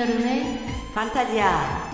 [0.00, 0.58] 한여름의
[0.94, 1.90] 판타지야.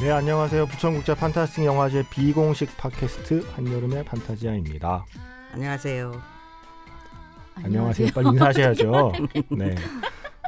[0.00, 5.04] 네 안녕하세요 부천국제 판타스틱 영화제 비공식 팟캐스트 한여름의 판타지아입니다.
[5.52, 6.10] 안녕하세요.
[7.56, 8.08] 안녕하세요.
[8.14, 9.12] 빨리 인사하셔야죠.
[9.52, 9.74] 네.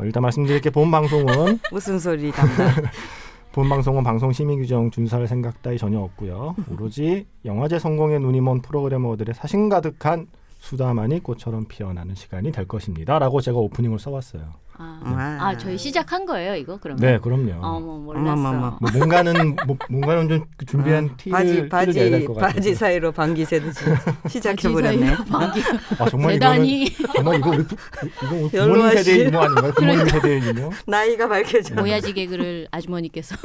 [0.00, 2.70] 어, 일단 말씀드릴 게 본 방송은 무슨 소리 담당?
[3.52, 6.56] 본 방송은 방송 심의 규정 준수할 생각 따위 전혀 없고요.
[6.70, 10.28] 오로지 영화제 성공에 눈이 먼 프로그래머들의 사심 가득한
[10.62, 14.61] 수다만이 꽃처럼 피어나는 시간이 될 것입니다.라고 제가 오프닝을 써왔어요.
[14.78, 15.48] 아, 와.
[15.48, 17.00] 아, 저희 시작한 거예요, 이거 그러면?
[17.00, 17.52] 네, 그럼요.
[17.64, 18.32] 어머 몰랐어.
[18.32, 18.78] 어머머머.
[18.80, 22.52] 뭐 뭔가는 뭐, 뭔가는 좀 준비한 어, 티를 바지 티를 내야 될 바지 것 같아요.
[22.54, 23.80] 바지 사이로 방귀 새듯이
[24.28, 25.12] 시작해 버렸네.
[25.98, 27.76] 아 정말 대단히 이거는 정말 이거 우리 부,
[28.24, 29.72] 이거 부모님 세대의 유머 아닌가요?
[29.72, 30.70] 부모님 세대의 유머?
[30.86, 31.74] 나이가 밝혀져.
[31.74, 33.36] 모야지 개그를 아주머니께서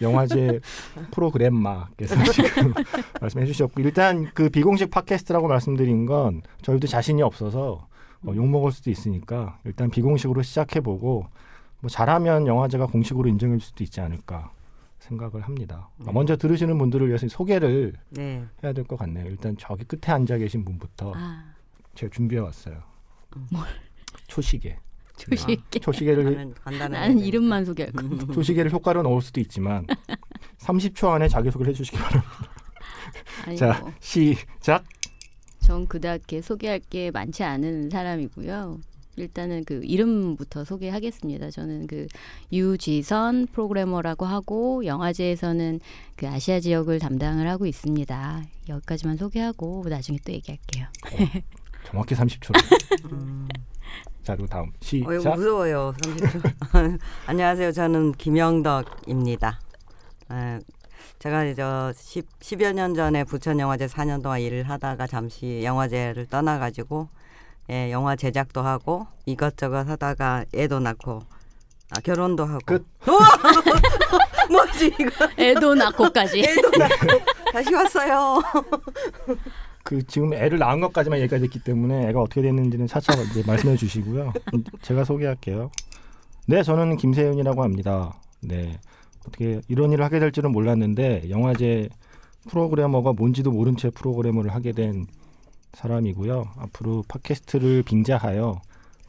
[0.00, 0.60] 영화제
[1.10, 2.72] 프로그램마께서 지금
[3.20, 7.86] 말씀해 주셨고 일단 그 비공식 팟캐스트라고 말씀드린 건 저희도 자신이 없어서
[8.26, 11.26] 어, 욕 먹을 수도 있으니까 일단 비공식으로 시작해 보고
[11.80, 14.52] 뭐 잘하면 영화제가 공식으로 인정해 줄 수도 있지 않을까
[15.00, 15.88] 생각을 합니다.
[16.06, 18.44] 아, 먼저 들으시는 분들을 위해서 소개를 네.
[18.62, 19.26] 해야 될 것 같네요.
[19.26, 21.44] 일단 저기 끝에 앉아 계신 분부터 아,
[21.96, 22.76] 제가 준비해 왔어요.
[23.50, 23.66] 뭘?
[24.28, 24.78] 초시계.
[25.16, 25.78] 조식게.
[25.80, 28.02] 초시계를 나는 이름만 소개할 거.
[28.32, 29.86] 초시계를 효과로 넣을 수도 있지만
[30.58, 32.32] 30초 안에 자기 소개를 해주시기 바랍니다.
[33.58, 34.84] 자 뭐, 시작.
[35.62, 38.80] 전 그닥 에 소개할 게 많지 않은 사람이고요.
[39.16, 41.50] 일단은 그 이름부터 소개하겠습니다.
[41.50, 42.06] 저는 그
[42.52, 45.80] 유지선 프로그래머라고 하고 영화제에서는
[46.16, 48.42] 그 아시아 지역을 담당을 하고 있습니다.
[48.68, 50.86] 여기까지만 소개하고 나중에 또 얘기할게요.
[51.84, 52.54] 정확히 30초.
[53.12, 53.48] 음.
[54.22, 55.34] 자 그리고 다음 어, 이거 시작.
[55.34, 55.94] 무서워요.
[55.98, 56.98] 30초.
[57.26, 57.72] 안녕하세요.
[57.72, 59.60] 저는 김영덕입니다.
[60.28, 60.60] 아,
[61.22, 67.06] 제가 저 10, 10여 년 전에 부천 영화제 4년 동안 일을 하다가 잠시 영화제를 떠나가지고
[67.70, 71.22] 예, 영화 제작도 하고 이것저것 하다가 애도 낳고
[71.90, 72.84] 아, 결혼도 하고 끝.
[74.50, 76.40] 뭐지 이거 애도 낳고까지.
[76.42, 77.06] 애도 낳고
[77.52, 78.42] 다시 왔어요.
[79.84, 84.32] 그 지금 애를 낳은 것까지만 얘기가 됐기 때문에 애가 어떻게 됐는지는 차차 이제 말씀해 주시고요.
[84.54, 85.70] 음, 제가 소개할게요.
[86.46, 88.12] 네, 저는 김세윤이라고 합니다.
[88.40, 88.80] 네,
[89.26, 91.88] 어떻게 이런 일을 하게 될 줄은 몰랐는데 영화제
[92.48, 95.06] 프로그래머가 뭔지도 모른 채 프로그래머를 하게 된
[95.74, 96.48] 사람이고요.
[96.58, 98.60] 앞으로 팟캐스트를 빙자하여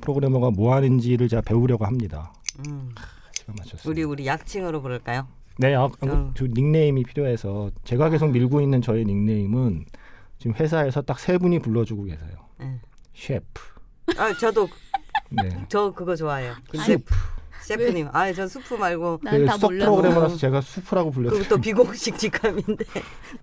[0.02, 2.34] 프로그래머가 뭐 하는지를 제가 배우려고 합니다.
[2.68, 2.94] 음,
[3.34, 3.92] 제가 맞췄어요.
[3.92, 5.28] 우리 우리 약칭으로 부를까요?
[5.58, 6.32] 네, 아, 어.
[6.36, 9.86] 저 닉네임이 필요해서 제가 계속 밀고 있는 저의 닉네임은
[10.40, 12.32] 지금 회사에서 딱 세 분이 불러주고 계세요.
[12.60, 12.80] 네.
[13.14, 13.62] 셰프.
[14.18, 14.68] 아 저도
[15.30, 15.66] 네.
[15.70, 16.54] 저 그거 좋아해요.
[16.72, 17.14] 김셰프
[17.64, 18.10] 셰프님.
[18.12, 19.92] 아, 저 수프 말고 난다 수석 몰라서.
[19.92, 21.40] 프로그래머라서 제가 수프라고 불렸어요.
[21.44, 22.86] 그것도 비공식 직함인데.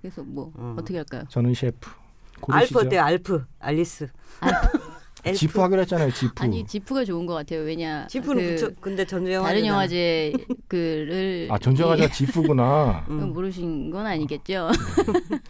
[0.00, 0.76] 그래서 뭐 음.
[0.78, 1.24] 어떻게 할까요?
[1.28, 1.88] 저는 셰프.
[1.88, 2.78] 알프 고르시죠?
[2.80, 3.02] 어때요?
[3.02, 4.08] 알프, 알리스.
[5.24, 5.38] 엘프.
[5.38, 6.10] 지프 하기로 했잖아요.
[6.12, 6.32] 지프.
[6.42, 7.60] 아니 지프가 좋은 것 같아요.
[7.60, 8.70] 왜냐 지프는 그 붙여.
[8.80, 9.48] 근데 전주 영화.
[9.48, 10.32] 다른 영화제
[10.68, 13.04] 그를 아 전주영 화제가 지프구나.
[13.10, 13.20] 음.
[13.20, 14.70] 이- 모르신 건 아니겠죠?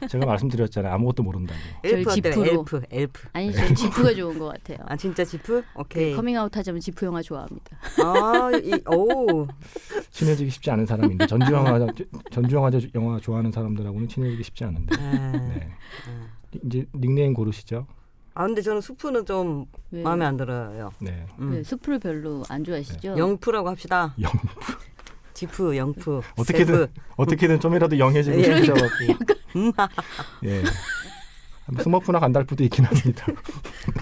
[0.09, 0.93] 제가 말씀드렸잖아요.
[0.95, 1.59] 아무것도 모른다고.
[1.85, 2.11] 엘프?
[2.15, 2.45] 지프로.
[2.47, 3.29] 엘프, 엘프.
[3.33, 4.79] 아니 전 지프가 좋은 것 같아요.
[4.87, 5.63] 아 진짜 지프?
[5.77, 6.11] 오케이.
[6.11, 7.77] 그 커밍아웃 하자면 지프 영화 좋아합니다.
[8.03, 9.47] 아, 이, 오.
[10.11, 11.79] 친해지기 쉽지 않은 사람인데 전주영화
[12.33, 14.97] 전주영 화제 영화 좋아하는 사람들하고는 친해지기 쉽지 않은데.
[14.99, 15.69] 아, 네.
[16.09, 16.31] 아.
[16.65, 17.87] 이제 닉네임 고르시죠.
[18.35, 20.93] 아 근데 저는 수프는 좀 왜, 마음에 안 들어요.
[21.01, 21.27] 네.
[21.39, 21.53] 음.
[21.53, 23.17] 왜 수프를 별로 안 좋아하시죠?
[23.19, 24.15] 영프라고 합시다.
[24.21, 24.31] 영
[25.35, 26.21] 지프, 영프.
[26.37, 26.89] 어떻게든 세프.
[27.17, 28.43] 어떻게든 좀이라도 young해지고 예.
[28.43, 28.89] 싶으셔 갖고.
[29.57, 29.73] 음.
[30.45, 30.63] 예.
[31.83, 33.27] 스머프나 간달프도 있긴 합니다.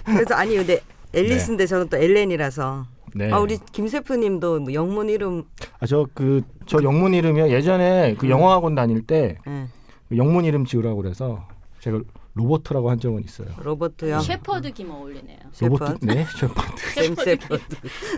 [0.04, 0.80] 그래서 아니 근데
[1.12, 2.86] 앨리스인데 저는 또 엘렌이라서.
[3.14, 3.32] 네.
[3.32, 5.44] 아 우리 김세프님도 뭐 영문 이름.
[5.80, 7.50] 아, 저 그저 영문 이름이요.
[7.50, 8.30] 예전에 그 음.
[8.30, 9.66] 영어 학원 다닐 때 예.
[10.08, 11.46] 그 영문 이름 지으라고 그래서
[11.80, 12.00] 제가
[12.34, 13.48] 로버트라고 한 적은 있어요.
[13.62, 14.20] 로버트요.
[14.20, 15.38] 셰퍼드 김 어울리네요.
[15.60, 16.04] 로버트.
[16.06, 16.76] 네, 셰퍼드.
[16.94, 17.62] 샘 셰퍼드.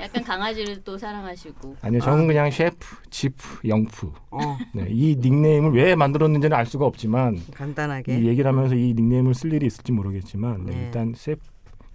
[0.02, 4.12] 약간 강아지를 또 사랑하시고 아니요, 저는 그냥 셰프, 지프, 영프.
[4.30, 4.38] 어,
[4.74, 8.18] 네, 이 닉네임을 왜 만들었는지는 알 수가 없지만 간단하게.
[8.18, 10.84] 이 얘기를 하면서 이 닉네임을 쓸 일이 있을지 모르겠지만 네, 네.
[10.84, 11.42] 일단 셰프,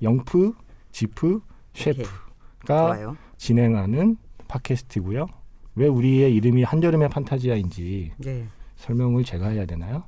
[0.02, 0.54] 영프,
[0.92, 1.42] 지프,
[1.74, 3.16] 셰프가.
[3.38, 5.28] 진행하는 팟캐스트고요.
[5.76, 8.48] 왜 우리의 이름이 한여름의 판타지아인지 네.
[8.78, 10.04] 설명을 제가 해야 되나요?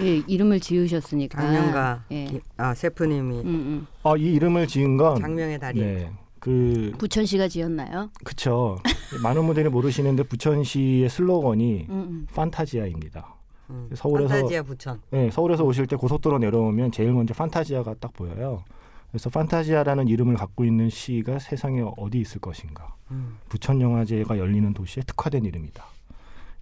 [0.00, 2.24] 예, 이름을 지으셨으니까 장명가 예.
[2.24, 3.86] 기- 아 셰프님이 음, 음.
[4.02, 5.82] 아, 이 이름을 지은 건 장명의 달인.
[5.82, 6.10] 네.
[6.38, 8.10] 그 부천시가 지었나요?
[8.24, 8.78] 그쵸.
[9.22, 12.26] 많은 분들이 모르시는데 부천시의 슬로건이 음, 음.
[12.34, 13.34] 판타지아입니다.
[13.70, 13.90] 음.
[13.94, 15.00] 서울에서- 판타지아 부천.
[15.10, 18.64] 네, 서울에서 오실 때 고속도로 내려오면 제일 먼저 판타지아가 딱 보여요.
[19.10, 22.94] 그래서 판타지아라는 이름을 갖고 있는 시가 세상에 어디 있을 것인가.
[23.10, 23.36] 음.
[23.48, 25.84] 부천 영화제가 열리는 도시에 특화된 이름이다.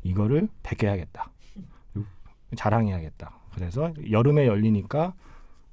[0.03, 1.31] 이거를 베개야겠다.
[2.57, 3.33] 자랑해야겠다.
[3.55, 5.15] 그래서 여름에 열리니까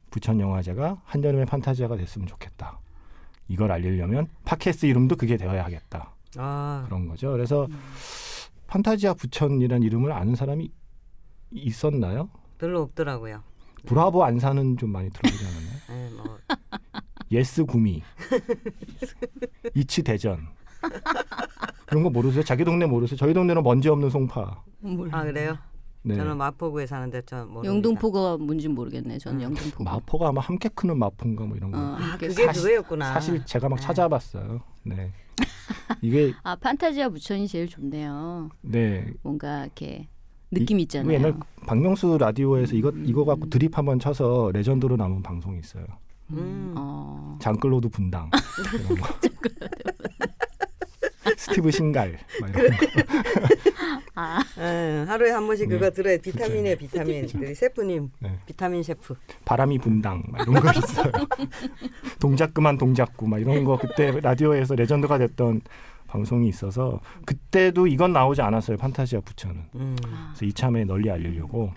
[0.10, 2.80] 부천 영화제가 한여름의 판타지아가 됐으면 좋겠다.
[3.48, 6.14] 이걸 알리려면 팟캐스트 이름도 그게 되어야 하겠다.
[6.38, 7.32] 아, 그런 거죠.
[7.32, 7.68] 그래서
[8.68, 10.72] 판타지아 부천이라는 이름을 아는 사람이
[11.52, 12.30] 있었나요?
[12.58, 13.44] 별로 없더라고요.
[13.86, 15.76] 브라보 안산은 좀 많이 들어보지 않았나요?
[15.90, 16.40] 네, 뭐
[17.32, 18.02] 예스 구미,
[19.76, 20.48] 이치 대전
[21.92, 22.44] 이런 거 모르세요?
[22.44, 23.18] 자기 동네 모르세요?
[23.18, 24.64] 저희 동네는 먼지 없는 송파.
[24.80, 25.20] 몰라.
[25.20, 25.58] 아 그래요?
[26.08, 26.16] 네.
[26.16, 27.74] 저는 마포구에 사는데 저 모릅니다.
[27.74, 29.18] 영등포가 뭔지 모르겠네.
[29.18, 29.44] 저는 음.
[29.44, 29.84] 영등포.
[29.84, 31.80] 마포가 아마 함께 크는 마포인가 뭐 이런 거.
[31.80, 33.14] 어, 아 그게 사실- 그거였구나.
[33.14, 33.82] 사실 제가 막 네.
[33.82, 34.62] 찾아봤어요.
[34.84, 35.12] 네.
[36.02, 38.50] 이게 아 판타지아 부천이 제일 좋네요.
[38.62, 39.12] 네.
[39.24, 40.08] 뭔가 이렇게
[40.52, 41.12] 느낌 이- 있잖아요.
[41.14, 41.34] 옛날
[41.66, 43.04] 박명수 라디오에서 이거 음.
[43.08, 45.86] 이거 갖고 드립 한번 쳐서 레전드로 남은 방송이 있어요.
[46.32, 46.74] 음.
[46.78, 47.38] 어.
[47.42, 48.30] 장클로드 분당
[48.74, 49.08] 이런 거.
[51.38, 52.76] 스티븐 신갈 막 이런 거.
[54.16, 55.76] 아, 예, 하루에 한 번씩 네.
[55.76, 56.18] 그거 들어요.
[56.20, 57.28] 비타민이에요, 비타민.
[57.36, 58.40] 우리 셰프님, 네.
[58.46, 59.16] 비타민 셰프.
[59.44, 61.12] 바람이 분당 막 이런 거 있어요.
[62.20, 65.62] 동작 그만 동작구 막 이런 거 그때 라디오에서 레전드가 됐던
[66.08, 68.78] 방송이 있어서 그때도 이건 나오지 않았어요.
[68.78, 69.62] 판타지아 부천은.
[69.76, 69.96] 음.
[70.02, 71.74] 그래서 이참에 널리 알리려고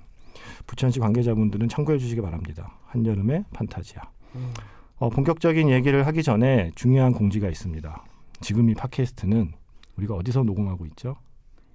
[0.67, 2.79] 부천시 관계자분들은 참고해 주시기 바랍니다.
[2.87, 4.03] 한여름의 판타지아.
[4.37, 4.53] 음.
[4.99, 8.05] 어, 본격적인 얘기를 하기 전에 중요한 공지가 있습니다.
[8.41, 9.53] 지금 이 팟캐스트는
[9.97, 11.17] 우리가 어디서 녹음하고 있죠?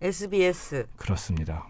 [0.01, 0.88] SBS.
[0.95, 1.68] 그렇습니다.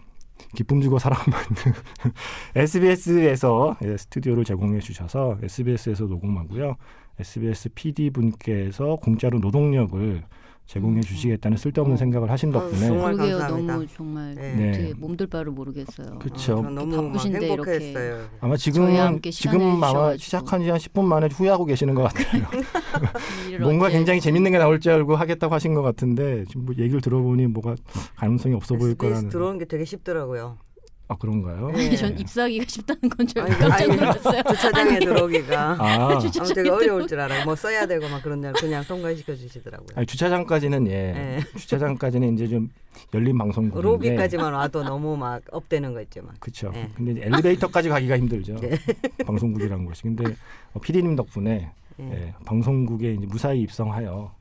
[0.54, 1.72] 기쁨 주고 사랑 받는
[2.56, 6.76] SBS에서 예, 스튜디오를 제공해 주셔서 SBS에서 녹음하고요.
[7.18, 10.24] SBS PD 분께서 공짜로 노동력을
[10.66, 11.96] 제공해 주시겠다는 쓸데없는 어.
[11.98, 13.38] 생각을 하신 어, 덕분에 정말 그러게요.
[13.38, 13.72] 감사합니다.
[13.74, 14.54] 너무 정말 네.
[14.54, 14.68] 네.
[14.70, 16.18] 어떻게 몸둘 바를 모르겠어요.
[16.18, 16.52] 그쵸.
[16.54, 18.24] 어, 저 너무 막 바쁘신데 행복했어요.
[18.40, 20.22] 아마 저희와 함께 시간을 지금 아마 주셔가지고.
[20.24, 22.44] 시작한 지 한 10분 만에 후회하고 계시는 것 같아요.
[23.48, 27.00] 일을 뭔가 굉장히 재밌는 게 나올 줄 알고 하겠다고 하신 것 같은데 지금 뭐 얘기를
[27.00, 27.76] 들어보니 뭐가
[28.16, 30.58] 가능성이 없어 보일 SBS 거라는 들어오는 게 되게 쉽더라고요.
[31.06, 31.70] 아 그런가요?
[31.72, 31.86] 네.
[31.86, 34.42] 아니 전 입사하기가 쉽다는 건줄 아니, 깜짝 놀랐어요.
[34.42, 37.44] 주차장에 들어오기가 아, 아무 되게 어려울 줄 알아요.
[37.44, 39.88] 뭐 써야 되고 막 그런 날 그냥 통과시켜 주시더라고요.
[39.96, 41.40] 아니 주차장까지는 예, 네.
[41.58, 42.70] 주차장까지는 이제 좀
[43.12, 46.34] 열린 방송국인데 로비까지만 와도 너무 막 업되는 거 있지만.
[46.40, 46.70] 그렇죠.
[46.70, 46.88] 네.
[46.94, 48.54] 근데 이제 엘리베이터까지 가기가 힘들죠.
[48.56, 48.70] 네.
[49.26, 50.02] 방송국이라는 것이.
[50.04, 50.24] 근데
[50.72, 52.04] 어, PD님 덕분에 예.
[52.04, 54.34] 예, 방송국에 이제 무사히 입성하여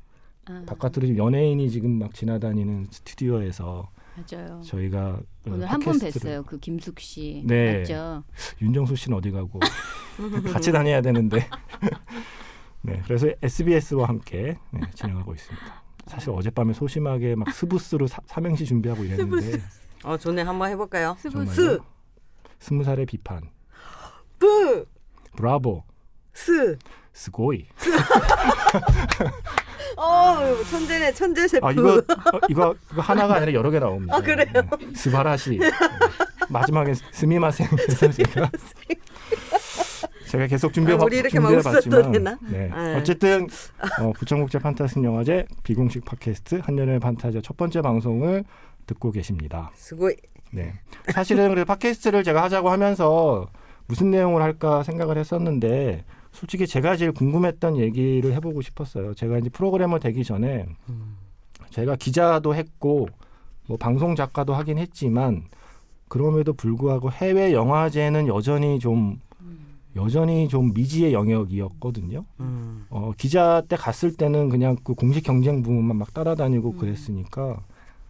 [0.45, 4.61] 아, 바깥으로 지금 연예인이 지금 막 지나다니는 스튜디오에서 맞아요.
[4.63, 6.45] 저희가 어, 오늘 한 번 뵀어요.
[6.45, 7.79] 그 김숙 씨 네.
[7.79, 8.23] 맞죠?
[8.61, 9.59] 윤정수 씨는 어디 가고
[10.53, 11.47] 같이 다녀야 되는데
[12.81, 15.83] 네 그래서 SBS와 함께 네, 진행하고 있습니다.
[16.07, 19.61] 사실 어젯밤에 소심하게 막 스부스로 사, 삼행시 준비하고 이랬는데
[20.03, 21.15] 어 좋네 한번 해 볼까요?
[21.21, 21.51] 정말요?
[21.51, 21.79] 스,
[22.59, 23.49] 스무 살의 비판
[24.37, 24.85] 브,
[25.35, 25.83] 브라보
[26.33, 26.77] 스.
[27.15, 27.65] すごい
[29.97, 31.65] 어 천재네 천재 셰프.
[31.65, 34.15] 아 이거 어, 이거 이거 하나가 아니라 여러 개 나옵니다.
[34.15, 34.45] 아, 그래요?
[34.53, 34.93] 네.
[34.95, 35.71] 素晴らし 네.
[36.49, 38.49] 마지막에 すみません 제가
[40.27, 42.37] 제가 계속 준비해 아, 우리 이렇게 막 준비해 웃어도 봤지만 되나?
[42.49, 42.69] 네.
[42.73, 42.95] 네.
[42.95, 43.47] 어쨌든
[43.99, 48.43] 어, 부천국제 판타스틱 영화제 비공식 팟캐스트 한여름의 판타지아 첫 번째 방송을
[48.87, 49.71] 듣고 계십니다.
[49.75, 50.15] 스고이.
[50.51, 50.73] 네.
[51.11, 53.47] 사실은 그래 팟캐스트를 제가 하자고 하면서
[53.87, 59.13] 무슨 내용을 할까 생각을 했었는데 솔직히 제가 제일 궁금했던 얘기를 해보고 싶었어요.
[59.13, 61.15] 제가 이제 프로그래머 되기 전에 음.
[61.69, 63.07] 제가 기자도 했고
[63.67, 65.43] 뭐 방송 작가도 하긴 했지만
[66.09, 69.19] 그럼에도 불구하고 해외 영화제는 여전히 좀
[69.95, 72.25] 여전히 좀 미지의 영역이었거든요.
[72.39, 72.85] 음.
[72.89, 76.77] 어, 기자 때 갔을 때는 그냥 그 공식 경쟁 부문만 막 따라다니고 음.
[76.79, 77.61] 그랬으니까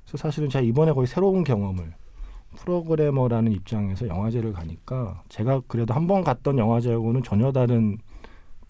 [0.06, 1.94] 그래서 사실은 제가 이번에 거의 새로운 경험을
[2.56, 7.98] 프로그래머라는 입장에서 영화제를 가니까 제가 그래도 한 번 갔던 영화제하고는 전혀 다른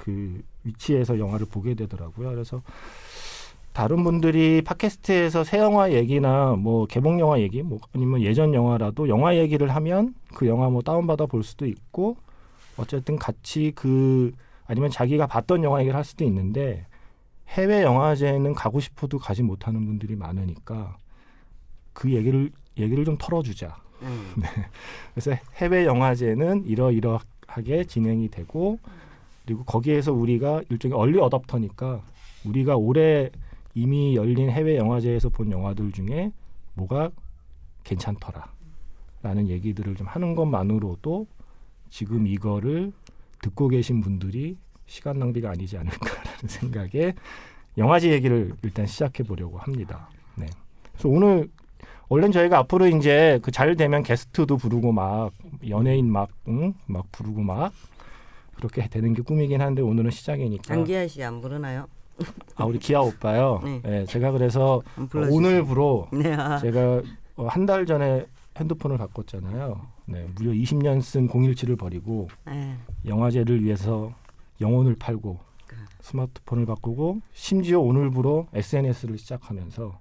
[0.03, 2.29] 그 위치에서 영화를 보게 되더라고요.
[2.31, 2.61] 그래서
[3.71, 9.37] 다른 분들이 팟캐스트에서 새 영화 얘기나 뭐 개봉 영화 얘기 뭐 아니면 예전 영화라도 영화
[9.37, 12.17] 얘기를 하면 그 영화 뭐 다운받아 볼 수도 있고
[12.75, 14.33] 어쨌든 같이 그
[14.65, 16.85] 아니면 자기가 봤던 영화 얘기를 할 수도 있는데
[17.47, 20.97] 해외 영화제는 가고 싶어도 가지 못하는 분들이 많으니까
[21.93, 23.77] 그 얘기를 얘기를 좀 털어주자.
[24.01, 24.33] 음.
[25.15, 28.79] 그래서 해외 영화제는 이러이러하게 진행이 되고
[29.45, 32.01] 그리고 거기에서 우리가 일종의 얼리 어답터니까
[32.45, 33.29] 우리가 올해
[33.75, 36.31] 이미 열린 해외 영화제에서 본 영화들 중에
[36.75, 37.09] 뭐가
[37.83, 41.27] 괜찮더라라는 얘기들을 좀 하는 것만으로도
[41.89, 42.91] 지금 이거를
[43.41, 47.13] 듣고 계신 분들이 시간 낭비가 아니지 않을까라는 생각에
[47.77, 50.09] 영화제 얘기를 일단 시작해 보려고 합니다.
[50.35, 50.45] 네.
[50.91, 51.49] 그래서 오늘
[52.09, 55.31] 원래는 저희가 앞으로 이제 그 잘 되면 게스트도 부르고 막
[55.67, 56.73] 연예인 막, 응?
[56.85, 57.73] 막 부르고 막
[58.55, 60.63] 그렇게 되는 게 꿈이긴 한데 오늘은 시작이니까.
[60.63, 61.87] 장기하 씨안 부르나요?
[62.55, 63.59] 아 우리 기아 오빠요.
[63.63, 63.81] 네.
[63.83, 64.81] 네, 제가 그래서.
[65.11, 66.33] 오늘부로 네.
[66.33, 66.57] 아.
[66.59, 67.01] 제가
[67.35, 68.25] 어, 한달 전에
[68.57, 69.81] 핸드폰을 바꿨잖아요.
[70.05, 72.77] 네, 무려 20년 쓴 017을 버리고 네.
[73.05, 74.13] 영화제를 위해서
[74.61, 75.39] 영혼을 팔고
[76.01, 79.97] 스마트폰을 바꾸고 심지어 오늘부로 SNS를 시작하면서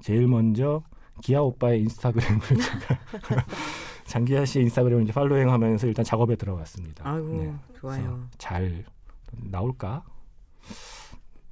[0.00, 0.82] 제일 먼저
[1.22, 3.44] 기아 오빠의 인스타그램을 제가
[4.06, 7.08] 장기하 씨의 인스타그램을 이제 팔로잉하면서 일단 작업에 들어갔습니다.
[7.08, 7.54] 아이고 네.
[7.80, 8.20] 좋아요.
[8.38, 8.84] 잘
[9.32, 10.04] 나올까?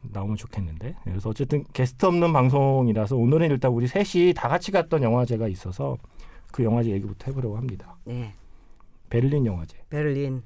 [0.03, 0.97] 나오면 좋겠는데.
[1.05, 5.97] 그래서 어쨌든 게스트 없는 방송이라서 오늘은 일단 우리 셋이 다 같이 갔던 영화제가 있어서
[6.51, 7.97] 그 영화제 얘기부터 해보려고 합니다.
[8.05, 8.35] 네,
[9.11, 9.79] 베를린 영화제.
[9.91, 10.43] 베를린.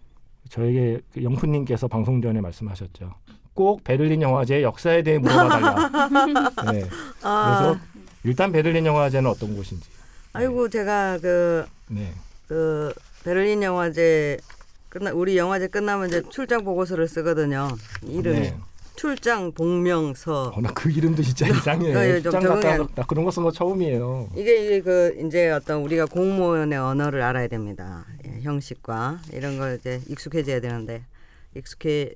[0.49, 3.13] 저에게 그 영프님께서 방송 전에 말씀하셨죠.
[3.55, 6.11] 꼭 베를린 영화제의 역사에 대해 물어봐달라.
[6.73, 6.85] 네.
[7.23, 7.81] 아, 그래서
[8.23, 9.96] 일단 베를린 영화제는 어떤 곳인지.
[10.37, 12.13] 아이고 제가 그 네.
[12.49, 12.93] 그
[13.25, 14.39] 베를린 영화제
[14.89, 17.69] 끝나 우리 영화제 끝나면 이제 출장 보고서를 쓰거든요.
[18.03, 18.57] 이름이 네.
[18.97, 20.53] 출장 복명서.
[20.55, 21.93] 어, 나그 이름도 진짜 이상해.
[21.93, 22.61] 네, 좀 출장.
[22.61, 24.31] 갔다 나 그런 거 쓴 거 처음이에요.
[24.37, 28.07] 이게 이제 그 이제 어떤 우리가 공무원의 언어를 알아야 됩니다.
[28.27, 31.03] 예, 형식과 이런 걸 이제 익숙해져야 되는데
[31.55, 32.13] 익숙해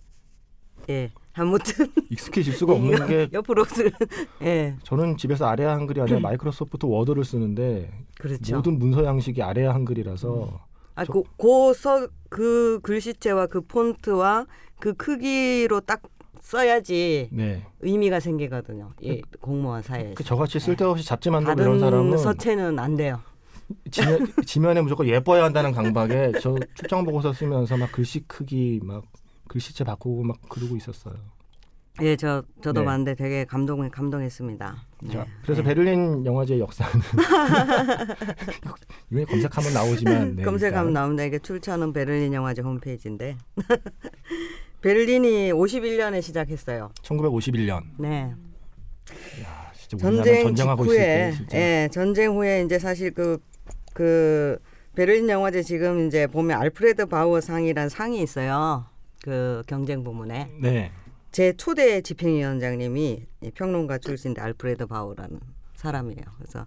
[0.89, 3.91] 예 아무튼 익숙해질 수가 없는 게 옆으로 쓰
[4.43, 8.57] 예 저는 집에서 아래아 한글이 아니라 마이크로소프트 워드를 쓰는데 그렇죠.
[8.57, 10.61] 모든 문서 양식이 아래아 한글이라서
[10.97, 14.47] 아그그 글씨체와 그 폰트와
[14.81, 16.03] 그 크기로 딱
[16.41, 17.67] 써야지 네.
[17.81, 18.93] 의미가 생기거든요.
[19.01, 20.15] 이 공무원 사회에서.
[20.15, 23.21] 그 저같이 쓸데없이 잡지 만들고 이런 사람은 서체는 안 돼요.
[23.91, 29.05] 지면, 지면에 무조건 예뻐야 한다는 강박에 저 출장 보고서 쓰면서 막 글씨 크기 막
[29.51, 31.15] 글씨체 바꾸고 막 그러고 있었어요.
[32.03, 32.87] 예, 저 저도 네.
[32.87, 34.77] 봤는데 되게 감동 감동했습니다.
[35.11, 35.31] 자, 네.
[35.43, 35.69] 그래서 네.
[35.69, 36.93] 베를린 영화제 역사는
[39.11, 40.93] 이거 검색하면 나오지만 네, 검색하면.
[40.93, 41.25] 나옵니다.
[41.25, 43.37] 이게 출처는 베를린 영화제 홈페이지인데
[44.83, 46.93] 베를린이 51년에 시작했어요.
[47.03, 47.83] 1951년.
[47.99, 48.33] 네.
[49.43, 51.59] 야, 전쟁 진짜.
[51.59, 54.61] 예, 전쟁 후에 이제 사실 그그
[54.95, 58.90] 베를린 영화제 지금 이제 보면 알프레드 바우어 상이란 상이 있어요.
[59.23, 60.93] 그 경쟁 부문에 네.
[61.33, 65.39] 제 초대 집행위원장님이 이 평론가 출신인데 알프레드 바우어라는
[65.77, 66.23] 사람이에요.
[66.39, 66.67] 그래서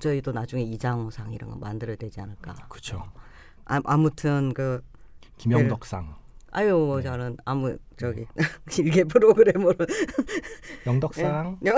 [0.00, 2.54] 저희도 나중에 이장호상 이런 거 만들어야 되지 않을까.
[2.68, 3.04] 그렇죠.
[3.64, 4.80] 아, 아무튼 그
[5.38, 6.14] 김영덕상.
[6.50, 7.02] 아유 네.
[7.02, 8.24] 저는 아무 저기
[8.78, 9.74] 일개 프로그래머로
[10.86, 11.58] 영덕상.
[11.66, 11.74] 여-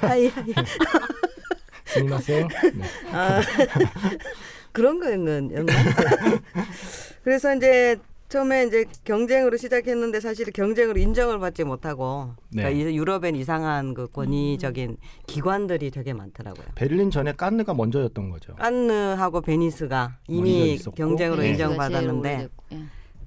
[0.00, 0.52] はい はい す
[1.86, 2.48] みません.
[2.74, 2.84] 네.
[3.12, 3.40] 아,
[4.72, 5.64] 그런 거였나?
[7.24, 7.96] 그래서 이제
[8.32, 12.62] 처음에 이제 경쟁으로 시작했는데 사실 경쟁으로 인정을 받지 못하고 네.
[12.62, 14.96] 그러니까 이- 유럽엔 이상한 그 권위적인
[15.26, 16.64] 기관들이 되게 많더라고요.
[16.74, 18.54] 베를린 전에 깐느가 먼저였던 거죠.
[18.54, 20.78] 깐느하고 베니스가 이미.
[20.78, 21.50] 경쟁으로 네.
[21.50, 22.78] 인정받았는데 예.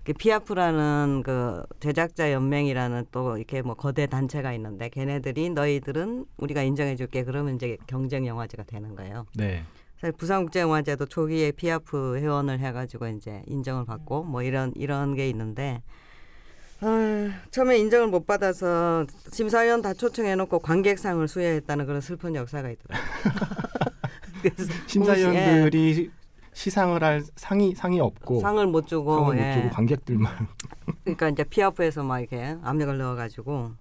[0.04, 7.24] 그 피아프라는 그 제작자 연맹이라는 또 이렇게 뭐 거대 단체가 있는데 걔네들이 너희들은 우리가 인정해줄게
[7.24, 9.28] 그러면 이제 경쟁 영화제가 되는 거예요.
[9.36, 9.64] 네.
[10.12, 15.82] 부산국제영화제도 초기에 피아프 회원을 해가지고 이제 인정을 받고 뭐 이런 이런 게 있는데
[16.82, 23.06] 아, 처음에 인정을 못 받아서 심사위원 다 초청해놓고 관객상을 수여했다는 그런 슬픈 역사가 있더라고요.
[24.88, 26.12] 심사위원들이
[26.54, 29.54] 시상을 할 상이 상이 없고 상을 못 주고, 상을 못 예.
[29.56, 30.48] 주고 관객들만
[31.04, 33.72] 그러니까 이제 피아프에서 막 이렇게 압력을 넣어가지고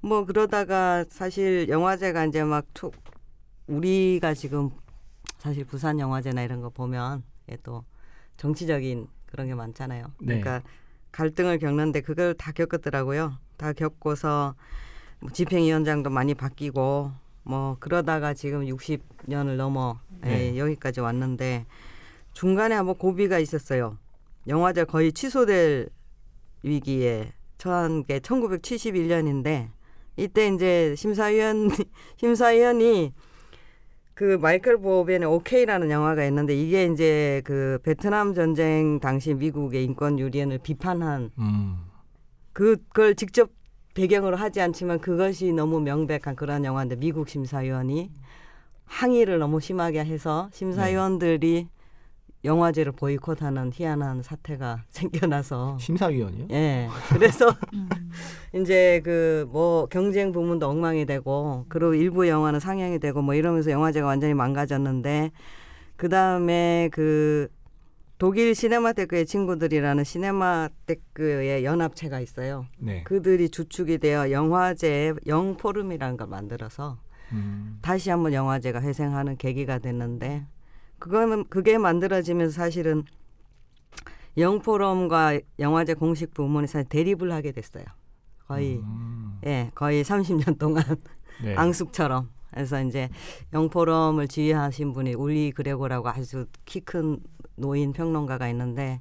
[0.00, 2.92] 뭐 그러다가 사실 영화제가 이제 막 초,
[3.66, 4.70] 우리가 지금
[5.38, 7.84] 사실 부산 영화제나 이런 거 보면 예, 또
[8.36, 10.12] 정치적인 그런 게 많잖아요.
[10.20, 10.40] 네.
[10.40, 10.62] 그러니까
[11.12, 13.38] 갈등을 겪는데 그걸 다 겪었더라고요.
[13.56, 14.54] 다 겪고서
[15.20, 20.58] 뭐 집행위원장도 많이 바뀌고 뭐 그러다가 지금 60년을 넘어 예, 네.
[20.58, 21.64] 여기까지 왔는데
[22.32, 23.98] 중간에 한번 고비가 있었어요.
[24.46, 25.88] 영화제 거의 취소될
[26.62, 29.70] 위기에 처한 게 1971년인데
[30.16, 31.70] 이때 이제 심사위원
[32.16, 33.12] 심사위원이
[34.16, 40.58] 그 마이클 보벤의 오케이라는 영화가 있는데 이게 이제 그 베트남 전쟁 당시 미국의 인권 유리언을
[40.62, 41.76] 비판한 음.
[42.54, 43.50] 그걸 직접
[43.92, 48.10] 배경으로 하지 않지만 그것이 너무 명백한 그런 영화인데 미국 심사위원이
[48.86, 51.68] 항의를 너무 심하게 해서 심사위원들이
[52.46, 56.46] 영화제를 보이콧하는 희한한 사태가 생겨나서 심사위원이요?
[56.52, 57.52] 예 그래서
[58.54, 64.06] 이제 그 뭐 경쟁 부문도 엉망이 되고 그리고 일부 영화는 상영이 되고 뭐 이러면서 영화제가
[64.06, 65.30] 완전히 망가졌는데
[65.96, 67.48] 그 다음에 그
[68.18, 72.66] 독일 시네마테크의 친구들이라는 시네마테크의 연합체가 있어요.
[72.78, 73.02] 네.
[73.04, 76.98] 그들이 주축이 되어 영화제 영포럼이라는 걸 만들어서
[77.32, 77.78] 음.
[77.82, 80.46] 다시 한번 영화제가 회생하는 계기가 됐는데
[80.98, 83.04] 그거는 그게 만들어지면서 사실은
[84.36, 87.84] 영포럼과 영화제 공식 부문이 사실 대립을 하게 됐어요.
[88.46, 89.38] 거의 음.
[89.46, 90.84] 예 거의 30년 동안
[91.42, 91.54] 네.
[91.56, 93.08] 앙숙처럼 그래서 이제
[93.52, 97.18] 영포럼을 지휘하신 분이 울리 그레고라고 아주 키 큰
[97.56, 99.00] 노인 평론가가 있는데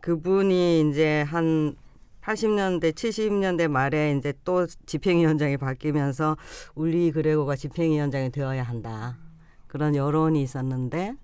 [0.00, 1.76] 그분이 이제 한
[2.22, 6.36] 80년대, 70년대 말에 이제 또 집행위원장이 바뀌면서
[6.74, 9.16] 울리 그레고가 집행위원장이 되어야 한다.
[9.66, 11.14] 그런 여론이 있었는데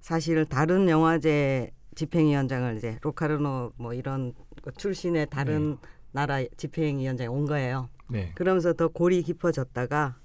[0.00, 4.32] 사실 다른 영화제 집행위원장을 이제 로카르노 뭐 이런
[4.62, 5.76] 거 출신의 다른
[6.12, 7.88] 나라 집행위원장이 온 거예요.
[8.08, 8.32] 네.
[8.34, 10.16] 그러면서 더 골이 깊어졌다가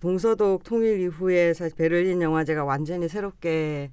[0.00, 3.90] 동서독 통일 이후에 사실 베를린 영화제가 완전히 새롭게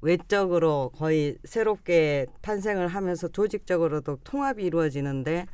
[0.00, 5.46] 외적으로 거의 새롭게 탄생을 하면서 조직적으로도 통합이 이루어지는데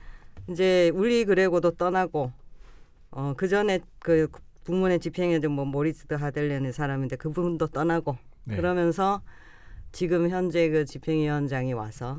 [0.48, 2.32] 이제 울리 그레고도 떠나고
[3.10, 4.28] 어그 전에 그
[4.70, 8.56] 북문의 집행위원장 뭐 모리스 드 하델렌의 사람인데 그분도 떠나고 네.
[8.56, 9.20] 그러면서
[9.90, 12.18] 지금 현재 그 집행위원장이 와서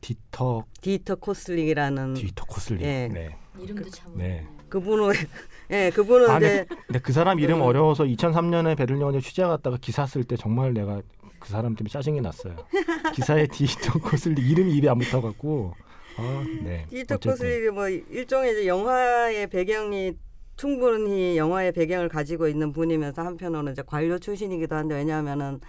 [0.00, 2.84] 디터 디터 코슬릭이라는 디터 코슬릭.
[2.84, 3.08] 예.
[3.08, 3.36] 네.
[3.58, 4.46] 이름도 참 네.
[4.68, 5.12] 그분은
[5.72, 7.62] 예 그분은 아, 이제 근데 그 사람 이름 음.
[7.62, 11.02] 어려워서 2003년에 베를린 영화제 취재 갔다가 기사 쓸 때 정말 내가
[11.40, 12.54] 그 사람 때문에 짜증이 났어요.
[13.14, 15.74] 기사에 디터 코슬릭 이름이 입에 안 붙어 갖고
[16.16, 16.86] 아, 네.
[16.90, 17.30] 디터 어쨌든.
[17.32, 20.14] 코슬릭이 뭐 일종의 이제 영화의 배경이
[20.58, 25.60] 충분히 영화의 배경을 가지고 있는 분이면서 한편으로는 이제 관료 출신이기도 한데 왜냐하면은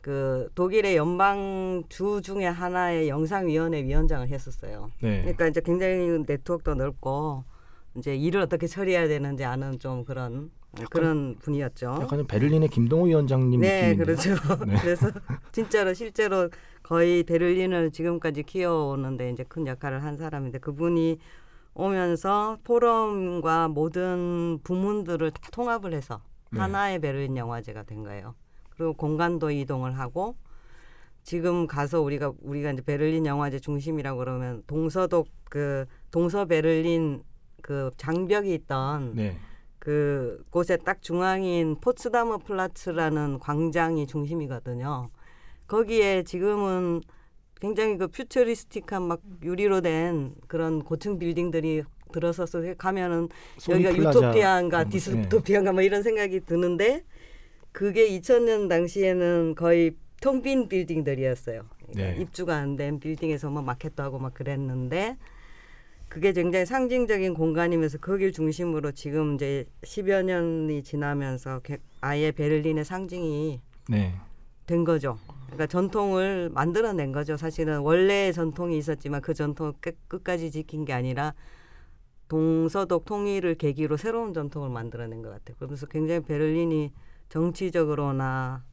[0.00, 4.90] 그 독일의 연방 주 중에 하나의 영상위원회 위원장을 했었어요.
[5.02, 5.20] 네.
[5.20, 7.44] 그러니까 이제 굉장히 네트워크도 넓고
[7.96, 10.50] 이제 일을 어떻게 처리해야 되는지 아는 좀 그런
[10.90, 11.98] 그런 분이었죠.
[12.00, 14.04] 약간 좀 베를린의 김동호 위원장님 네, 느낌인데.
[14.04, 14.34] 그렇죠.
[14.64, 14.76] 네.
[14.80, 15.10] 그래서
[15.50, 16.48] 진짜로 실제로
[16.84, 21.18] 거의 베를린을 지금까지 키워오는데 이제 큰 역할을 한 사람인데 그분이
[21.74, 26.60] 오면서 포럼과 모든 부문들을 다 통합을 해서 네.
[26.60, 28.34] 하나의 베를린 영화제가 된 거예요.
[28.70, 30.36] 그리고 공간도 이동을 하고
[31.22, 37.22] 지금 가서 우리가 우리가 이제 베를린 영화제 중심이라고 그러면 동서독 그 동서 베를린
[37.62, 39.36] 그 장벽이 있던 네.
[39.78, 45.10] 그 곳에 딱 중앙인 포츠다머 플라츠라는 광장이 중심이거든요.
[45.66, 47.00] 거기에 지금은
[47.60, 53.28] 굉장히 그 futuristic한 막 유리로 된 그런 고층 빌딩들이 들어서서 가면은
[53.68, 54.18] 여기가 플라자.
[54.18, 57.04] 유토피아인가 음, 디스토피아인가 뭐 이런 생각이 드는데
[57.72, 61.62] 그게 2000년 당시에는 거의 텅 빈 빌딩들이었어요.
[61.92, 62.20] 그러니까 네.
[62.20, 65.16] 입주가 안 된 빌딩에서 뭐 마켓도 하고 막 그랬는데
[66.08, 73.60] 그게 굉장히 상징적인 공간이면서 거길 중심으로 지금 이제 10여 년이 지나면서 개- 아예 베를린의 상징이
[73.88, 74.14] 네.
[74.66, 75.18] 된 거죠.
[75.50, 77.36] 그러니까 전통을 만들어낸 거죠.
[77.36, 81.34] 사실은 원래 전통이 있었지만 그 전통을 끝, 끝까지 지킨 게 아니라
[82.28, 85.56] 동서독 통일을 계기로 새로운 전통을 만들어낸 것 같아요.
[85.56, 86.92] 그러면서 굉장히 베를린이
[87.28, 88.64] 정치적으로나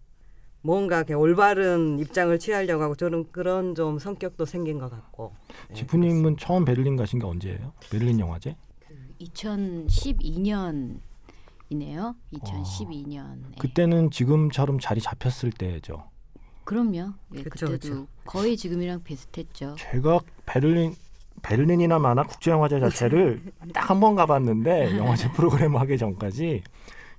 [0.62, 5.34] 뭔가 이렇게 올바른 입장을 취하려고 하고 저는 그런 좀 성격도 생긴 것 같고.
[5.70, 7.74] 네, 지프님은 처음 베를린 가신 게 언제예요?
[7.90, 8.56] 베를린 영화제?
[8.88, 11.00] 그 2012년이네요.
[12.34, 13.38] 2012년.
[13.38, 13.56] 네.
[13.60, 16.10] 그때는 지금처럼 자리 잡혔을 때죠.
[16.68, 17.14] 그럼요.
[17.36, 18.08] 예, 그쵸, 그때도 그쵸.
[18.26, 19.76] 거의 지금이랑 비슷했죠.
[19.80, 20.96] 제가 베를린
[21.42, 23.42] 베를린이나 마나 국제 영화제 자체를
[23.74, 26.62] 딱 한 번 가봤는데 영화제 프로그래머 하기 전까지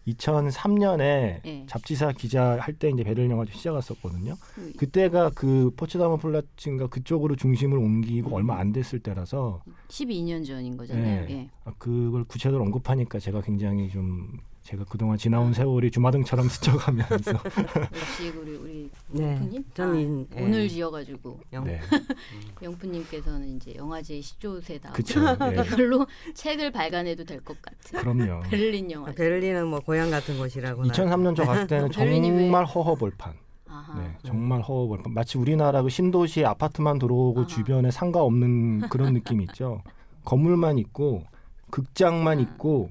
[0.06, 1.66] 2003년에 예.
[1.66, 4.36] 잡지사 기자 할 때 이제 베를린 영화제 시작했었거든요.
[4.54, 11.26] 그 그때가 그 포츠다머 플라츠인가 그쪽으로 중심을 옮기고 얼마 안 됐을 때라서 12년 전인 거잖아요.
[11.26, 11.34] 네.
[11.34, 11.50] 예.
[11.64, 18.54] 아, 그걸 구체적으로 언급하니까 제가 굉장히 좀 제가 그동안 지나온 세월이 주마등처럼 스쳐가면서 역시 우리
[18.56, 19.32] 우리 네.
[19.36, 20.42] 영프님 저는 아, 인- 예.
[20.42, 21.80] 오늘 지어가지고 영- 네,
[22.62, 24.92] 영프님께서는 이제 영화제 시조세다.
[24.92, 25.20] 그쵸.
[25.24, 25.62] 예.
[25.64, 28.42] 이걸로 책을 발간해도 될 것 같은 그럼요.
[28.50, 29.10] 베를린 영화.
[29.12, 30.92] 베를린은 뭐 고향 같은 곳이라고나.
[30.92, 33.32] 2003년 저 갔을 때는 정말 허허벌판.
[33.68, 33.98] 아하.
[34.02, 35.14] 네, 정말 허허벌판.
[35.14, 37.46] 마치 우리나라 그 신도시 아파트만 들어오고 아하.
[37.46, 39.82] 주변에 상가 없는 그런 느낌 있죠.
[40.26, 41.22] 건물만 있고
[41.70, 42.40] 극장만 아.
[42.42, 42.90] 있고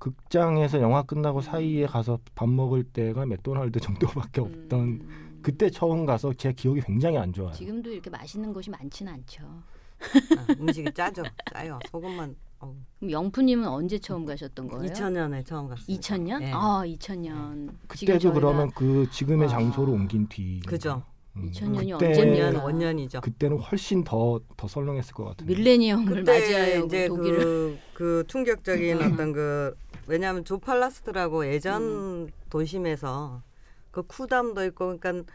[0.00, 6.32] 극장에서 영화 끝나고 사이에 가서 밥 먹을 때가 맥도날드 정도밖에 없던 음, 그때 처음 가서
[6.32, 7.52] 제 기억이 굉장히 안 좋아요.
[7.52, 9.44] 지금도 이렇게 맛있는 곳이 많지는 않죠.
[9.44, 11.22] 아, 음식이 짜죠.
[11.52, 11.78] 짜요.
[11.90, 12.34] 소금만.
[12.58, 12.74] 어우.
[12.98, 14.92] 그럼 영프님은 언제 처음 가셨던 거예요?
[14.92, 15.86] 2000년에 처음 갔어요.
[15.86, 16.40] 2000년?
[16.40, 16.52] 네.
[16.52, 17.74] 아, 2000년.
[17.88, 19.50] 그때도 그러면 그 지금의 아.
[19.50, 20.60] 장소로 옮긴 뒤.
[20.66, 21.02] 그죠.
[21.40, 22.18] 음, 2000년이 그때-?
[22.18, 23.20] 원년 원년이죠.
[23.20, 25.54] 그때는 훨씬 더 더 썰렁했을 것 같은데.
[25.54, 29.74] 밀레니엄을 맞이하여 이제 독일을 그, 그 충격적인 어떤 그
[30.06, 32.28] 왜냐하면 조팔라스트라고 예전 음.
[32.50, 33.42] 도심에서
[33.90, 35.32] 그 쿠담도 있고 그러니까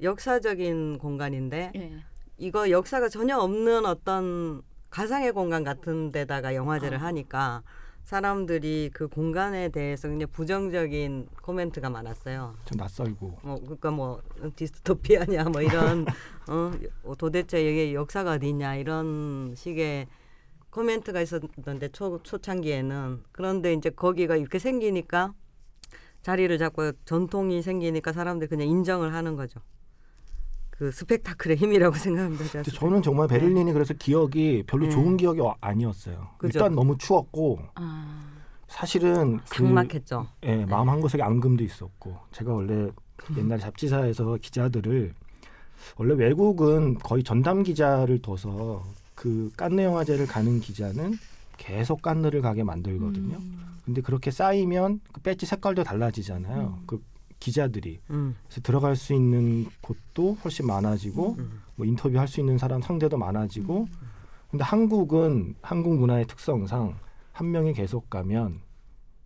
[0.00, 1.92] 역사적인 공간인데 예.
[2.36, 7.04] 이거 역사가 전혀 없는 어떤 가상의 공간 같은 데다가 영화제를 아.
[7.04, 7.62] 하니까
[8.08, 12.54] 사람들이 그 공간에 대해서 그냥 부정적인 코멘트가 많았어요.
[12.64, 13.40] 좀 낯설고.
[13.42, 14.22] 뭐 그러니까 뭐
[14.56, 16.06] 디스토피아냐 뭐 이런
[16.48, 20.06] 어 도대체 이게 역사가 어디 있냐 이런 식의
[20.70, 25.34] 코멘트가 있었는데 초 초창기에는 그런데 이제 거기가 이렇게 생기니까
[26.22, 29.60] 자리를 잡고 전통이 생기니까 사람들이 그냥 인정을 하는 거죠.
[30.78, 32.44] 그 스펙타클의 힘이라고 생각합니다.
[32.62, 34.90] 제가 저는 정말 베를린이 그래서 기억이 별로 네.
[34.90, 36.28] 좋은 기억이 와- 아니었어요.
[36.38, 36.58] 그죠.
[36.58, 38.24] 일단 너무 추웠고 아,
[38.68, 40.28] 사실은 그 삭막했죠.
[40.44, 42.90] 예, 마음 한 구석에 앙금도 있었고 제가 원래
[43.36, 45.12] 옛날 잡지사에서 기자들을
[45.96, 48.84] 원래 외국은 거의 전담 기자를 둬서
[49.16, 51.14] 그 깐느 영화제를 가는 기자는
[51.56, 53.36] 계속 깐느를 가게 만들거든요.
[53.36, 53.78] 음.
[53.84, 56.76] 근데 그렇게 쌓이면 그 배지 색깔도 달라지잖아요.
[56.78, 56.82] 음.
[56.86, 57.02] 그
[57.40, 58.36] 기자들이 음.
[58.46, 61.62] 그래서 들어갈 수 있는 곳도 훨씬 많아지고 음.
[61.76, 63.86] 뭐 인터뷰 할 수 있는 사람 상대도 많아지고
[64.50, 66.96] 근데 한국은 한국 문화의 특성상
[67.32, 68.60] 한 명이 계속 가면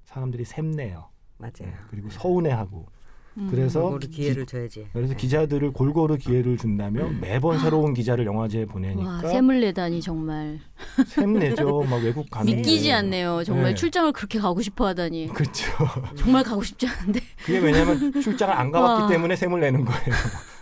[0.04, 1.08] 사람들이 샘내요.
[1.38, 1.52] 맞아요.
[1.60, 3.01] 네, 그리고 서운해하고 음.
[3.50, 4.86] 그래서 골고루 기회를 줘야지.
[4.92, 5.16] 그래서 네.
[5.16, 10.58] 기자들을 골고루 기회를 준다면 매번 새로운 기자를 영화제에 와, 보내니까 샘을 내다니 정말
[11.06, 11.84] 샘내죠.
[11.88, 13.42] 막 외국 가는 믿기지 않네요.
[13.44, 13.74] 정말 네.
[13.74, 15.28] 출장을 그렇게 가고 싶어 하다니.
[15.28, 15.64] 그렇죠.
[16.16, 17.20] 정말 가고 싶지 않은데.
[17.44, 19.08] 그게 왜냐하면 출장을 안 가봤기 와.
[19.08, 20.02] 때문에 샘을 내는 거예요.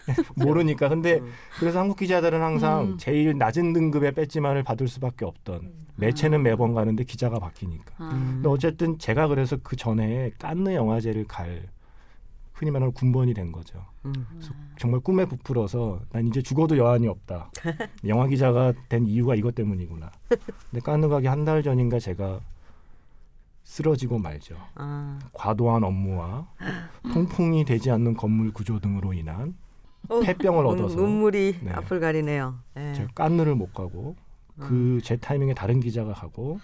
[0.37, 0.89] 모르니까.
[0.89, 1.31] 근데 음.
[1.59, 2.99] 그래서 한국 기자들은 항상 음.
[2.99, 7.95] 제일 낮은 등급의 배지만을 받을 수밖에 없던 매체는 매번 가는데 기자가 바뀌니까.
[7.99, 8.11] 아.
[8.13, 8.31] 음.
[8.35, 11.69] 근데 어쨌든 제가 그래서 그 전에 깐느 영화제를 갈
[12.61, 13.83] 흔히 말하는 군번이 된 거죠.
[14.05, 14.13] 음.
[14.77, 17.51] 정말 꿈에 부풀어서 난 이제 죽어도 여한이 없다.
[18.07, 20.11] 영화 기자가 된 이유가 이것 때문이구나.
[20.29, 22.39] 근데 깐느 가기 한 달 전인가 제가
[23.65, 24.57] 쓰러지고 말죠.
[24.75, 25.19] 아.
[25.33, 26.47] 과도한 업무와
[27.15, 29.55] 통풍이 되지 않는 건물 구조 등으로 인한
[30.11, 31.71] 어, 폐병을 눈- 얻어서 눈물이 네.
[31.73, 32.57] 앞을 가리네요.
[32.75, 32.93] 네.
[32.93, 34.17] 제가 깐느를 못 가고
[34.59, 36.61] 그 제 타이밍에 다른 기자가 가고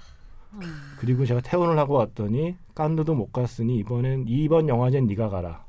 [0.99, 5.65] 그리고 제가 퇴원을 하고 왔더니 깐느도 못 갔으니 이번엔 이번 영화제는 네가 가라.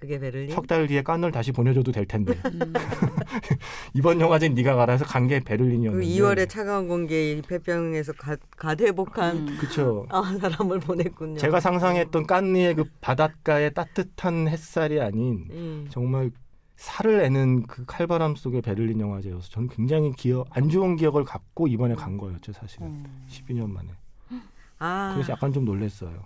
[0.00, 0.50] 그게 베를린.
[0.54, 2.72] 석 달 뒤에 깐느를 다시 보내줘도 될 텐데 음.
[3.94, 9.56] 이번 영화제는 네가 가라 해서 간게그 베를린이었는데 2월에 차가운 공기에 폐병에서 가, 가대복한 음.
[9.58, 11.38] 그쵸 아, 사람을 보냈군요.
[11.38, 15.86] 제가 상상했던 깐느의 그 바닷가의 따뜻한 햇살이 아닌 음.
[15.90, 16.30] 정말
[16.76, 21.94] 살을 내는 그 칼바람 속의 베를린 영화제여서 저는 굉장히 기억 안 좋은 기억을 갖고 이번에
[21.96, 23.26] 간 거였죠 사실은 음.
[23.28, 23.88] 12년 만에
[24.78, 26.22] 아, 그래서 약간 좀 놀랬어요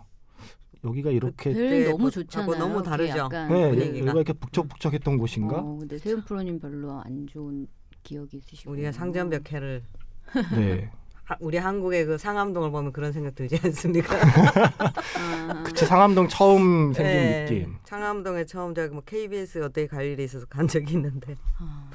[0.84, 2.50] 여기가 이렇게 베를린 그때 너무 뭐- 좋잖아요.
[2.50, 3.18] 하고 너무 그게 다르죠.
[3.18, 3.98] 약간 네, 분위기가.
[3.98, 7.66] 여기가 이렇게 북적북적했던 곳인가 어, 근데 세훈 프로님 별로 안 좋은
[8.02, 8.72] 기억이 있으시고.
[8.72, 9.82] 우리가 상전벽해를
[10.56, 10.90] 네
[11.24, 14.16] 하- 우리 한국의 그 상암동을 보면 그런 생각 들지 않습니까?
[14.16, 20.24] 아, 그치 상암동 처음 생긴 네, 느낌 상암동에 처음 저기 뭐 KBS 어떻게 갈 일이
[20.24, 21.90] 있어서 간 적이 있는데 아.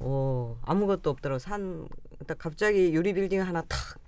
[0.00, 1.86] 오 아무것도 없더라고 산
[2.24, 3.98] 딱 갑자기 유리 빌딩 하나 탁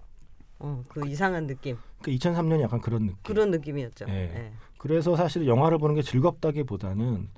[0.59, 4.07] 어, 그 이상한 느낌 그 2003년이 약간 그런 느낌 그런 느낌이었죠.
[4.07, 4.29] 네.
[4.29, 4.53] 네.
[4.79, 7.29] 그래서 사실 영화를 보는 게 즐겁다기보다는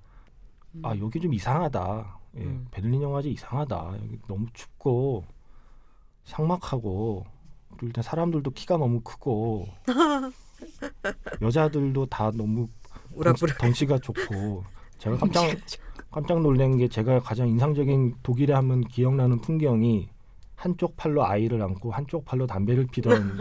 [0.83, 2.19] 아 여기 좀 이상하다.
[2.37, 2.67] 예, 음.
[2.71, 3.95] 베를린 영화제 이상하다.
[4.03, 5.25] 여기 너무 춥고
[6.25, 7.25] 삭막하고
[7.69, 9.69] 그리고 일단 사람들도 키가 너무 크고
[11.41, 12.69] 여자들도 다 너무
[13.13, 14.65] 우락부락 덩치, 가 좋고
[14.99, 15.57] 제가 깜짝
[16.11, 20.09] 깜짝 놀란 게 제가 가장 인상적인 독일에 하면 기억나는 풍경이
[20.57, 23.39] 한쪽 팔로 아이를 안고 한쪽 팔로 담배를 피던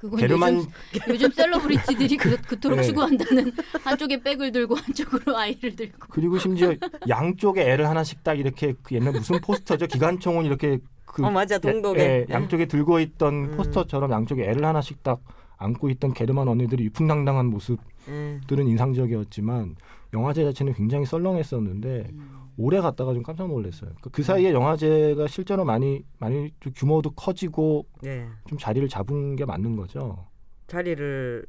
[0.18, 0.70] 게르만 요즘,
[1.08, 2.82] 요즘 셀러브리티들이 그, 그토록 네.
[2.84, 3.52] 추구한다는
[3.84, 5.98] 한쪽에 백을 들고 한쪽으로 아이를 들고.
[6.10, 6.74] 그리고 심지어
[7.08, 12.00] 양쪽에 애를 하나씩 딱 이렇게 그 옛날 무슨 포스터죠 기관총은 이렇게 그 어 맞아 동독에
[12.00, 13.56] 예, 양쪽에 들고 있던 음.
[13.56, 15.20] 포스터처럼 양쪽에 애를 하나씩 딱
[15.58, 18.70] 안고 있던 게르만 언니들이 위풍당당한 모습들은 예.
[18.70, 19.76] 인상적이었지만
[20.12, 22.43] 영화제 자체는 굉장히 썰렁했었는데 음.
[22.56, 23.90] 올해 갔다가 좀 깜짝 놀랐어요.
[24.00, 28.28] 그, 그 사이에 영화제가 실제로 많이 많이 좀 규모도 커지고 네.
[28.48, 30.26] 좀 자리를 잡은 게 맞는 거죠.
[30.66, 31.46] 자리를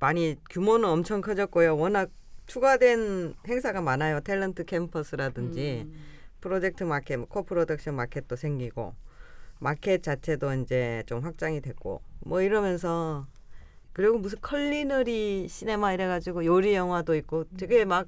[0.00, 1.76] 많이 규모는 엄청 커졌고요.
[1.76, 2.10] 워낙
[2.46, 4.20] 추가된 행사가 많아요.
[4.20, 5.94] 탤런트 캠퍼스라든지 음.
[6.40, 8.94] 프로젝트 마켓, 뭐 co-production 마켓도 생기고
[9.58, 13.26] 마켓 자체도 이제 좀 확장이 됐고 뭐 이러면서
[13.92, 18.06] 그리고 무슨 culinary cinema 이래가지고 요리 영화도 있고 되게 막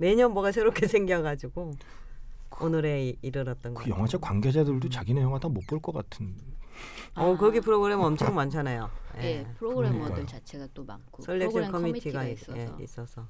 [0.00, 1.72] 매년 뭐가 새롭게 생겨가지고
[2.62, 3.94] 오늘에 이- 이르렀던 그 거예요.
[3.94, 6.34] 영화제 관계자들도 자기네 영화 다 못 볼 것 같은.
[7.14, 7.36] 어 아.
[7.36, 8.88] 거기 프로그램 엄청 많잖아요.
[9.18, 9.46] 예, 예.
[9.58, 10.26] 프로그래머들 그러니까요.
[10.26, 13.26] 자체가 또 많고 selection program committee가 committee가 있- 있어서 예, 있어서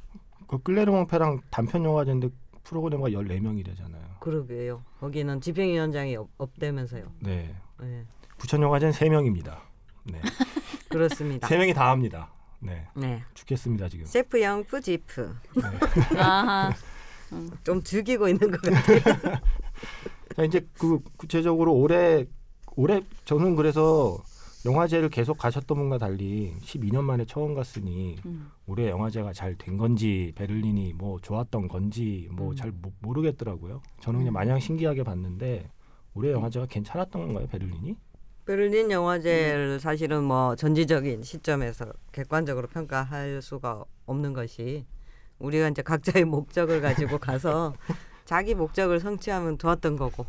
[0.46, 2.28] 그 클레르몽페랑 단편 영화제인데
[2.62, 4.04] 프로그래머가 14명이 되잖아요.
[4.20, 4.85] 그러게요.
[5.00, 7.04] 거기는 집행위원장이 없, 없다면서요.
[7.20, 7.56] 네.
[7.83, 8.04] 예.
[8.38, 9.59] 부천 영화제는 3명입니다.
[10.04, 10.20] 네.
[10.88, 11.48] 그렇습니다.
[11.48, 12.33] 세 명이 다 합니다.
[12.60, 12.86] 네.
[12.94, 13.22] 네.
[13.34, 14.06] 죽겠습니다 지금.
[14.06, 15.34] 셰프 영프 지프
[16.18, 16.72] 아하
[17.64, 19.00] 좀 죽이고 있는 것 같아요.
[20.36, 22.24] 자 이제 그 구체적으로 올해
[22.76, 24.18] 올해 저는 그래서
[24.66, 28.50] 영화제를 계속 가셨던 분과 달리 12년 만에 처음 갔으니 음.
[28.66, 32.56] 올해 영화제가 잘 된 건지 베를린이 뭐 좋았던 건지 뭐 음.
[32.56, 33.80] 잘 모르겠더라고요.
[34.00, 35.70] 저는 그냥 마냥 신기하게 봤는데
[36.14, 37.96] 올해 영화제가 괜찮았던 건가요 베를린이?
[38.50, 44.84] 베를린 영화제를 사실은 뭐 전지적인 시점에서 객관적으로 평가할 수가 없는 것이
[45.38, 47.74] 우리가 이제 각자의 목적을 가지고 가서
[48.24, 50.26] 자기 목적을 성취하면 좋았던 거고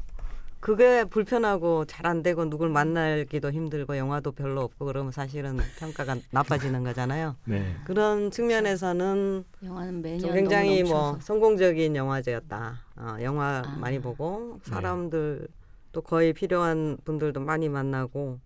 [0.60, 6.84] 그게 불편하고 잘 안 되고 누굴 만나기도 힘들고 영화도 별로 없고 그러면 사실은 평가가 나빠지는
[6.84, 7.36] 거잖아요.
[7.46, 7.76] 네.
[7.86, 11.18] 그런 측면에서는 영화는 매년 좀 굉장히 뭐.
[11.22, 12.82] 성공적인 영화제였다.
[12.98, 13.78] 어, 영화 아.
[13.80, 14.70] 많이 보고 네.
[14.70, 15.48] 사람들
[15.92, 18.40] 또 거의 필요한 분들도 많이 만나고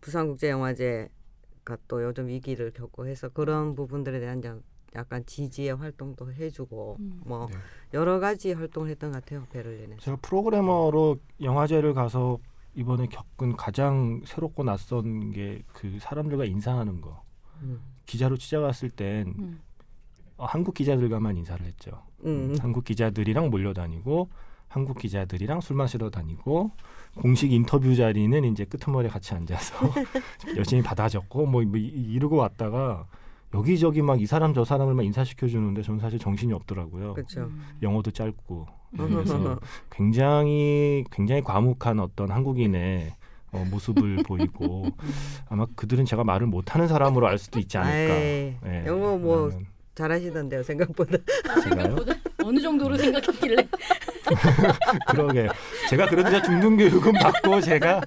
[0.00, 4.60] 부산국제영화제가 또 요즘 위기를 겪고 해서 그런 부분들에 대한 약-
[4.94, 7.20] 약간 지지의 활동도 해주고 음.
[7.24, 7.56] 뭐 네.
[7.94, 10.00] 여러 가지 활동을 했던 것 같아요 베를린에서.
[10.00, 12.38] 제가 프로그래머로 영화제를 가서
[12.76, 17.22] 이번에 겪은 가장 새롭고 낯선 게 그 사람들과 인사하는 거.
[17.62, 17.80] 음.
[18.06, 19.60] 기자로 취재갔을 땐 음.
[20.36, 22.02] 어, 한국 기자들과만 인사를 했죠.
[22.24, 22.54] 음.
[22.60, 24.28] 한국 기자들이랑 몰려다니고
[24.74, 26.72] 한국 기자들이랑 술 마시러 다니고
[27.14, 29.76] 공식 인터뷰 자리는 이제 끄트머리에 같이 앉아서
[30.56, 33.06] 열심히 받아 적고 뭐, 뭐 이- 이러고 왔다가
[33.54, 37.14] 여기저기 막 이 사람 저 사람을 막 인사시켜 주는데 저는 사실 정신이 없더라고요.
[37.14, 37.42] 그렇죠.
[37.42, 37.62] 음.
[37.82, 39.60] 영어도 짧고 그래서
[39.92, 43.14] 굉장히 굉장히 과묵한 어떤 한국인의
[43.52, 44.86] 어, 모습을 보이고
[45.48, 48.12] 아마 그들은 제가 말을 못하는 사람으로 알 수도 있지 않을까.
[48.14, 49.52] 아이, 예, 영어 뭐
[49.94, 51.18] 잘하시던데요 생각보다.
[51.62, 51.94] 제가요?
[52.44, 53.68] 어느 정도로 생각했길래
[55.08, 55.48] 그러게
[55.88, 58.00] 제가 그래도 제가 중등 교육은 받고 제가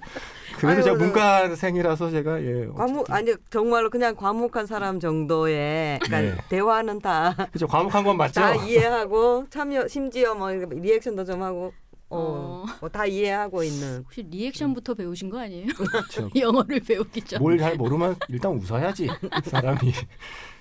[0.58, 1.04] 그래도 아유, 제가 네.
[1.04, 6.42] 문과생이라서 제가 예 과묵 아니 정말로 그냥 과묵한 사람 정도의 그러니까 네.
[6.50, 8.42] 대화는 다다 그죠 과묵한 건 맞죠?
[8.66, 11.74] 이해하고 참여 심지어 뭐 리액션도 좀 하고
[12.10, 12.66] 어, 어.
[12.80, 15.68] 뭐다 이해하고 있는 혹시 리액션부터 배우신 거 아니에요?
[15.76, 16.30] 그렇죠.
[16.40, 17.42] 영어를 배우기 전.
[17.42, 19.10] 뭘 잘 모르면 일단 웃어야지
[19.44, 19.92] 사람이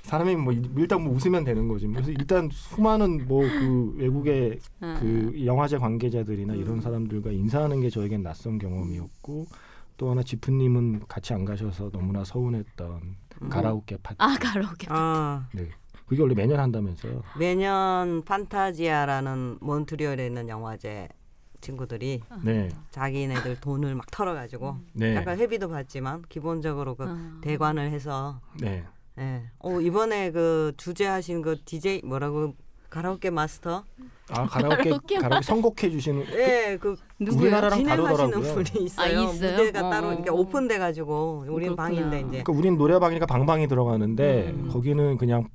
[0.06, 1.88] 사람이 뭐 일단 뭐 웃으면 되는 거지.
[1.88, 4.96] 그래서 일단 수많은 뭐 그 외국의 아.
[5.00, 6.58] 그 영화제 관계자들이나 음.
[6.58, 9.46] 이런 사람들과 인사하는 게 저에겐 낯선 경험이었고
[9.96, 13.48] 또 하나 지프님은 같이 안 가셔서 너무나 서운했던 음.
[13.48, 14.16] 가라오케 파티.
[14.18, 14.86] 아 가라오케.
[14.90, 15.68] 아 네.
[16.06, 17.22] 그게 원래 매년 한다면서요.
[17.38, 21.08] 매년 판타지아라는 몬트리올에 있는 영화제
[21.60, 22.68] 친구들이 네.
[22.90, 25.16] 자기네들 돈을 막 털어가지고 네.
[25.16, 27.38] 약간 회비도 받지만 기본적으로 그 아.
[27.42, 28.84] 대관을 해서 네.
[29.18, 29.42] 예.
[29.60, 32.54] 어, 이번에 그 주제 하신 그 DJ 뭐라고
[32.90, 33.84] 가라오케 마스터
[34.28, 36.96] 아 가라오케 가라오케 가라오케 선곡해 주시는 예, 그?
[37.20, 38.54] 우리나라랑 다르더라고요.
[38.54, 39.06] 분이 있어요.
[39.06, 39.56] 아, 있어요?
[39.56, 39.90] 무대가 어.
[39.90, 41.74] 따로 이렇게 오픈돼 가지고 우리는.
[41.76, 44.68] 방인데 이제 그러니까 우린 노래방이니까 방방이 들어가는데 음.
[44.70, 45.48] 거기는 그냥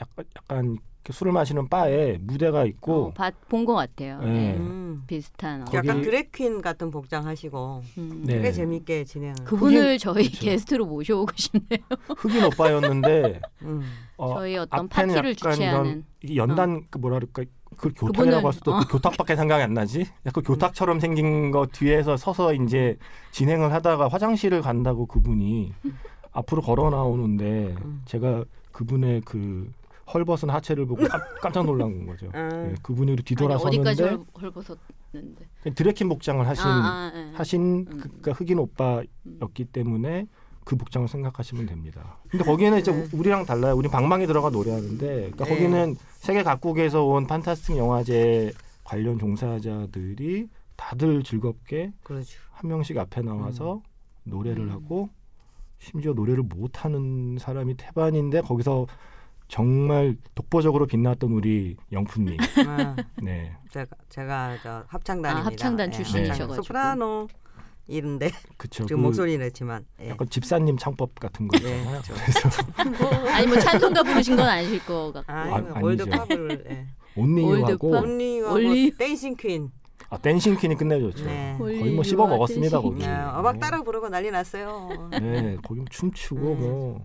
[0.00, 0.78] 약간 약간
[1.12, 4.20] 술을 마시는 바에 무대가 있고 어, 본것 같아요.
[4.20, 4.26] 네.
[4.32, 4.56] 네.
[4.56, 5.02] 음.
[5.06, 5.62] 비슷한.
[5.62, 5.64] 어.
[5.66, 8.22] 거기- 약간 드래퀸 같은 복장 하시고 음.
[8.24, 8.40] 네.
[8.40, 9.34] 꽤 재밌게 진행.
[9.44, 10.40] 그분을 저희 그쵸.
[10.46, 11.80] 게스트로 모셔오고 싶네요.
[12.16, 13.82] 흑인 오빠였는데 음.
[14.16, 16.04] 어, 저희 어떤 파티를 주최하는.
[16.36, 17.44] 연단 그 뭐라 그럴까
[17.76, 18.78] 그 교탁이라고 할 수도 어.
[18.78, 20.06] 그 교탁밖에 생각이 안 나지.
[20.24, 22.96] 약간 교탁처럼 생긴 거 뒤에서 서서 이제
[23.32, 25.74] 진행을 하다가 화장실을 간다고 그분이
[26.32, 28.02] 앞으로 걸어 나오는데 음.
[28.06, 29.70] 제가 그분의 그
[30.12, 32.28] 헐벗은 하체를 보고 깜, 깜짝 놀란 거죠.
[32.32, 32.48] 아.
[32.70, 35.74] 예, 그분이 뒤돌아서는데 어디까지 헐, 헐벗었는데.
[35.74, 37.30] 드레킨 복장을 하신 아, 아, 예.
[37.34, 37.84] 하신 음.
[37.86, 40.26] 그, 그러니까 흑인 오빠였기 때문에
[40.64, 42.18] 그 복장을 생각하시면 됩니다.
[42.28, 43.06] 근데 거기는 이제 네.
[43.12, 43.74] 우- 우리랑 달라요.
[43.76, 45.50] 우리 방망이 들어가 노래하는데, 그러니까 네.
[45.50, 52.38] 거기는 세계 각국에서 온 판타스틱 영화제 관련 종사자들이 다들 즐겁게 그렇죠.
[52.52, 53.82] 한 명씩 앞에 나와서
[54.24, 54.70] 노래를 음.
[54.70, 55.08] 하고
[55.78, 58.86] 심지어 노래를 못 하는 사람이 태반인데 거기서
[59.48, 62.36] 정말 독보적으로 빛났던 우리 영푼님.
[62.66, 65.40] 아, 네, 제가 제가 저 합창단입니다.
[65.40, 66.54] 아, 합창단 예, 출신이셔가지고.
[66.54, 67.28] 소프라노
[67.86, 68.86] 이런데 그쵸.
[68.86, 70.08] 지금 그 목소리 냈지만 예.
[70.10, 71.84] 약간 집사님 창법 같은 거 예.
[72.02, 72.62] 그래서
[73.30, 75.32] 아니 뭐 찬송가 부르신 건 아니실 것 같고.
[75.32, 75.74] 아, 아, 아니죠.
[75.82, 76.86] 월드컵을 예.
[77.16, 77.90] 온리유하고
[78.52, 79.70] 올리- 댄싱 퀸.
[80.10, 81.24] 아, 댄싱 퀸이 끝내줬죠.
[81.24, 81.54] 네.
[81.58, 83.00] 거의 뭐 씹어 먹었습니다 거기.
[83.00, 85.08] 네, 음악 따라 부르고 난리 났어요.
[85.12, 86.60] 네, 거기 뭐 춤추고 음.
[86.60, 87.00] 뭐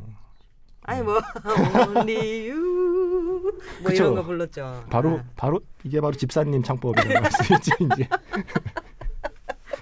[0.90, 3.42] 아니 뭐 only you
[3.82, 4.04] 뭐 그쵸.
[4.04, 4.86] 이런 거 불렀죠.
[4.90, 5.24] 바로 아.
[5.36, 8.10] 바로 이게 바로 집사님 창법이라는 말씀이죠 이제.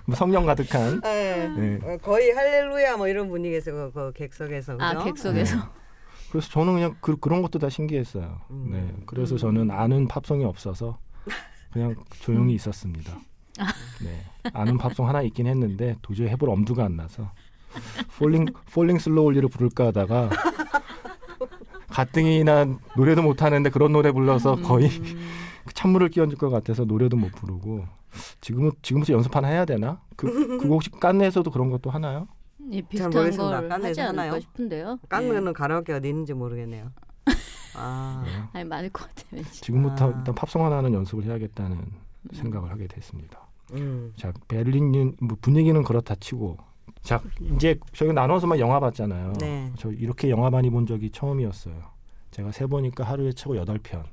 [0.05, 1.01] 뭐 성령 가득한.
[1.05, 1.49] 예.
[1.57, 1.79] 네.
[1.81, 5.05] 어, 거의 할렐루야 뭐 이런 분위기에서 그, 그 객석에서 아 그죠?
[5.05, 5.55] 객석에서.
[5.55, 5.61] 네.
[6.29, 8.41] 그래서 저는 그냥 그, 그런 것도 다 신기했어요.
[8.51, 8.69] 음.
[8.71, 9.37] 네, 그래서 음.
[9.37, 10.99] 저는 아는 팝송이 없어서
[11.71, 13.17] 그냥 조용히 있었습니다.
[14.03, 17.31] 네, 아는 팝송 하나 있긴 했는데 도저히 해볼 엄두가 안 나서
[18.17, 20.29] Falling Falling Slowly를 부를까 하다가
[21.97, 25.19] 가뜩이나 노래도 못 하는데 그런 노래 불러서 거의 음.
[25.73, 27.85] 찬물을 끼얹을 것 같아서 노래도 못 부르고
[28.39, 29.99] 지금은 지금부터 연습 하나 해야 되나?
[30.15, 30.27] 그
[30.59, 32.27] 그거 혹시 깐느에서도 그런 것도 하나요?
[32.71, 33.61] 예, 비슷한 모르겠습니다.
[33.61, 34.39] 걸 하지 않을까?
[34.39, 34.99] 싶은데요.
[35.09, 36.91] 깡면은 가라오케 어디 있는지 모르겠네요.
[37.75, 38.31] 아, 네.
[38.31, 38.43] 예.
[38.53, 39.43] 아니 많을 것 같아요.
[39.51, 40.17] 지금부터 아.
[40.17, 41.81] 일단 팝송 하나는 연습을 해야겠다는
[42.33, 43.47] 생각을 하게 됐습니다.
[43.73, 44.13] 음.
[44.17, 46.57] 자 베를린 뭐 분위기는 그렇다 치고
[47.01, 47.21] 자
[47.55, 49.33] 이제 저희 나눠서만 영화 봤잖아요.
[49.39, 49.71] 네.
[49.77, 51.75] 저 이렇게 영화 많이 본 적이 처음이었어요.
[52.31, 54.03] 제가 세 보니까 하루에 최고 여덟 편.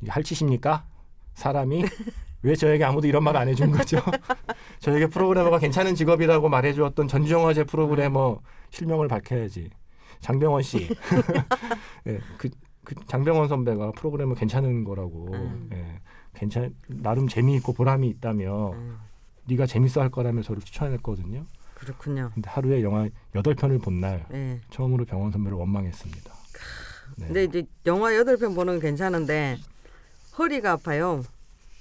[0.00, 0.84] 이게 할짓입니까?
[1.34, 1.84] 사람이
[2.42, 3.98] 왜 저에게 아무도 이런 말 안 해준 거죠?
[4.80, 9.70] 저에게 프로그래머가 괜찮은 직업이라고 말해주었던 전주영화제 프로그래머 실명을 밝혀야지.
[10.20, 10.88] 장병원 씨.
[12.06, 12.48] 예, 그,
[12.84, 15.28] 그 장병원 선배가 프로그래머 괜찮은 거라고.
[15.32, 15.70] 음.
[15.72, 16.00] 예,
[16.34, 18.98] 괜찮 나름 재미있고 보람이 있다며 음,
[19.46, 21.44] 네가 재밌어 할 거라며 저를 추천했거든요.
[21.86, 22.30] 그렇군요.
[22.34, 24.60] 근데 하루에 영화 여덟 편을 본날 예.
[24.70, 26.32] 처음으로 병원 선배를 원망했습니다.
[27.16, 27.26] 네.
[27.26, 29.58] 근데 이제 영화 여덟 편 보는 건 괜찮은데
[30.38, 31.24] 허리가 아파요.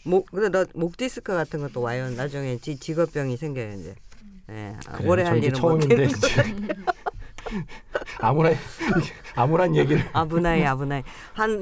[0.03, 2.09] 목 근데 나 목 디스크 같은 것도 와요.
[2.09, 3.95] 나중에 지, 직업병이 생겨요 이제.
[4.49, 4.75] 예.
[4.87, 5.11] 아, 그래요.
[5.11, 6.07] 오래 저할 일은 처음인데
[8.19, 8.55] 아무런
[9.35, 11.61] 아무런 얘기를 아브나이 아브나이 한한한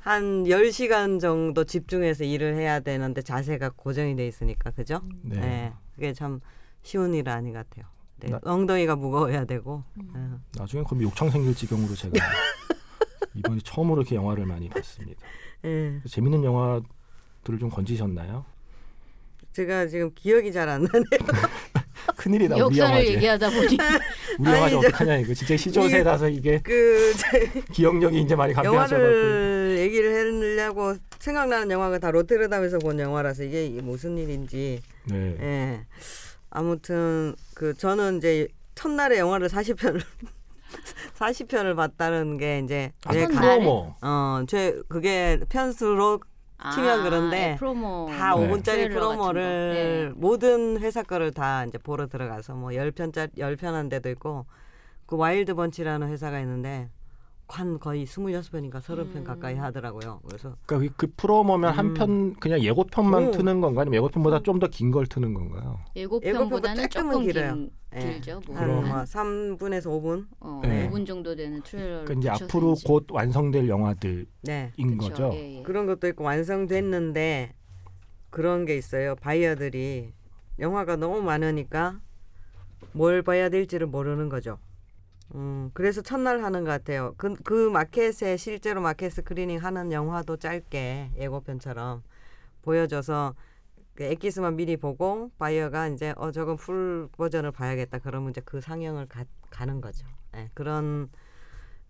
[0.00, 5.00] 한 10시간 정도 집중해서 일을 해야 되는데 자세가 고정이 돼 있으니까 그죠?
[5.22, 5.40] 네.
[5.40, 5.72] 네.
[5.94, 6.40] 그게 참
[6.86, 7.84] 쉬운 일 아닌 것 같아요.
[8.20, 8.30] 네.
[8.30, 9.82] 나- 엉덩이가 무거워야 되고.
[9.98, 10.20] 예.
[10.58, 12.12] 나중에 그럼 욕창 생길 지경으로 제가
[13.34, 15.20] 이번에 처음으로 이렇게 영화를 많이 봤습니다.
[15.64, 16.00] 예.
[16.08, 18.44] 재밌는 영화들을 좀 건지셨나요?
[19.52, 21.06] 제가 지금 기억이 잘 안 나네요.
[22.16, 23.14] 큰일이다 우리 역사를 영화제.
[23.14, 23.76] 얘기하다 보니
[24.38, 28.94] 우리 영화제 아니, 저- 어떡하냐 이거 진짜 시조세라서 이게 그 제- 기억력이 이제 많이 감퇴하셔서
[29.02, 30.14] 영화를 얘기를
[30.56, 34.80] 하려고 생각나는 영화가 다 로테르담에서 본 영화라서 이게 이게 무슨 일인지.
[35.06, 35.36] 네.
[35.40, 35.80] 예.
[36.56, 40.00] 아무튼 그 저는 이제 첫날에 영화를 40편을
[41.18, 43.58] 40편을 봤다는 게 이제 아, 제 첫날에?
[43.58, 43.94] 프로모.
[44.00, 46.20] 어, 제 그게 편수로
[46.72, 48.48] 치면 그런데 예, 프로모 다 네.
[48.48, 49.08] 5분짜리 트레일러 같은 거.
[49.16, 50.12] 프로모를 네.
[50.18, 54.46] 모든 회사 거를 다 이제 보러 들어가서 뭐 10편짜리 10편 한 데도 있고
[55.04, 56.88] 그 와일드 번치라는 회사가 있는데
[57.48, 59.24] 관 거의 26편인가 30편 음.
[59.24, 60.20] 가까이 하더라고요.
[60.26, 61.94] 그래서 그러니까 그, 그 promo면 한 음.
[61.94, 63.30] 편 그냥 예고편만 오.
[63.30, 63.82] 트는 건가요?
[63.82, 65.78] 아니면 예고편보다 좀 더 긴 걸 트는 건가요?
[65.94, 67.54] 예고편보다는 예고편보다 조금 조금은 길어요.
[67.54, 68.00] 긴, 예.
[68.00, 68.40] 길죠.
[68.48, 68.84] 뭐한 그럼.
[68.88, 70.26] 뭐한 3분에서 5분.
[70.40, 70.88] 어, 네.
[70.90, 72.88] 5분 정도 되는 트레일러를 그러니까 이제 앞으로 이제.
[72.88, 74.72] 곧 완성될 영화들인 네.
[74.98, 75.30] 거죠.
[75.34, 75.62] 예, 예.
[75.62, 77.52] 그런 것도 있고 완성됐는데
[78.30, 79.14] 그런 게 있어요.
[79.16, 80.12] 바이어들이
[80.58, 82.00] 영화가 너무 많으니까
[82.92, 84.58] 뭘 봐야 될지를 모르는 거죠.
[85.34, 87.14] 음, 그래서 첫날 하는 것 같아요.
[87.16, 92.02] 그, 그 마켓에 실제로 market screening 하는 영화도 짧게 예고편처럼
[92.62, 93.34] 보여줘서
[93.94, 97.98] 그 엑기스만 미리 보고 바이어가 이제 어 저건 full 버전을 봐야겠다.
[97.98, 100.06] 그러면 이제 그 상영을 가, 가는 거죠.
[100.36, 101.08] 예, 그런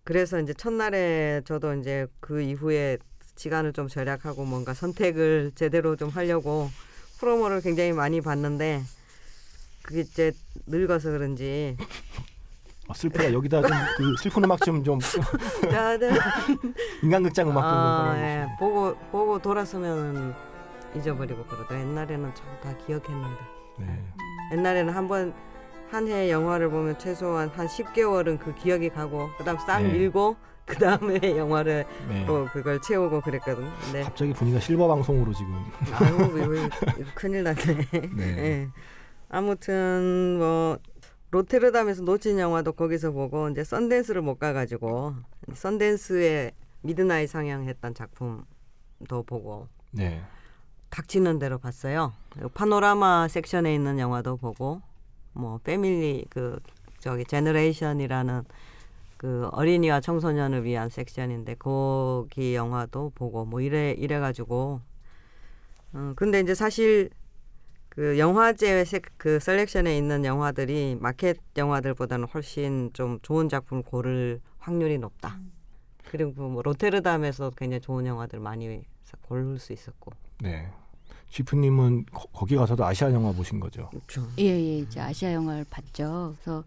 [0.04, 2.98] 그래서 이제 첫날에 저도 이제 그 이후에
[3.34, 6.70] 시간을 좀 절약하고 뭔가 선택을 제대로 좀 하려고
[7.18, 8.82] 프로모를 굉장히 많이 봤는데
[9.82, 10.32] 그게 이제
[10.66, 11.76] 늙어서 그런지
[12.88, 13.32] 아, 슬프다.
[13.32, 14.98] 여기다 좀 그 슬픈 음악 좀좀
[15.70, 16.10] 다들
[17.02, 18.46] 인간극장 음악 좀 아, 좀 예.
[18.58, 20.34] 보고 보고 돌아서면
[20.94, 23.40] 잊어버리고 그러다 옛날에는 참 다 기억했는데
[23.78, 24.02] 네.
[24.52, 25.34] 옛날에는 한번
[25.90, 29.92] 한 해 영화를 보면 최소한 한 10개월은 그 기억이 가고 그다음 싹 네.
[29.92, 32.24] 밀고 그 다음에 영화를 네.
[32.26, 33.68] 또 그걸 채우고 그랬거든.
[33.84, 35.54] 근데 갑자기 분위기가 실버 방송으로 지금.
[35.92, 37.74] 아유 이거, 큰일 났네.
[37.92, 38.08] 네.
[38.38, 38.68] 예.
[39.28, 40.78] 아무튼 뭐
[41.30, 45.14] 로테르담에서 놓친 영화도 거기서 보고 이제 썬댄스를 못 가가지고
[45.54, 50.22] 썬댄스에 midnight 상영했던 작품도 보고 네.
[50.90, 52.12] 닥치는 대로 봤어요.
[52.54, 54.80] 파노라마 섹션에 있는 영화도 보고
[55.32, 56.58] 뭐 family 그
[57.00, 58.44] 저기 Generation이라는
[59.16, 64.80] 그 어린이와 청소년을 위한 섹션인데 거기 영화도 보고 뭐 이래 이래 가지고
[65.92, 67.10] 어 근데 이제 사실
[67.96, 74.98] 그 영화제 세- 그 셀렉션에 있는 영화들이 마켓 영화들보다는 훨씬 좀 좋은 작품을 고를 확률이
[74.98, 75.38] 높다.
[76.10, 78.82] 그리고 뭐 로테르담에서 굉장히 좋은 영화들 많이
[79.22, 80.12] 고를 수 있었고.
[80.42, 80.68] 네.
[81.30, 83.88] 지프님은 거, 거기 가서도 아시아 영화 보신 거죠?
[83.88, 84.28] 그렇죠.
[84.38, 86.36] 예, 예, 이제 아시아 영화를 봤죠.
[86.42, 86.64] 그래서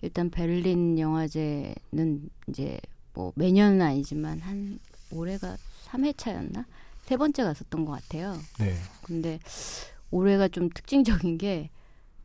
[0.00, 2.78] 일단 베를린 영화제는 이제
[3.14, 4.78] 뭐 매년은 아니지만 한
[5.10, 5.56] 올해가
[5.86, 6.64] 3회차였나?
[7.02, 8.36] 세 번째 갔었던 것 같아요.
[8.60, 8.74] 네.
[9.02, 9.38] 근데
[10.12, 11.70] 올해가 좀 특징적인 게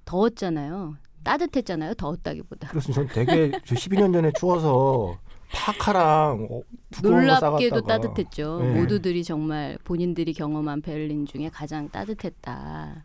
[0.06, 0.98] 더웠잖아요.
[1.24, 1.96] 따뜻했잖아요.
[1.96, 2.70] 더웠다기보다.
[2.70, 3.14] 그렇습니다.
[3.14, 5.18] 전 되게 저 12년 전에 추워서
[5.50, 6.62] 파카랑 어,
[7.02, 8.60] 놀랍게도 따뜻했죠.
[8.62, 8.80] 네.
[8.80, 13.04] 모두들이 정말 본인들이 경험한 베를린 중에 가장 따뜻했다라고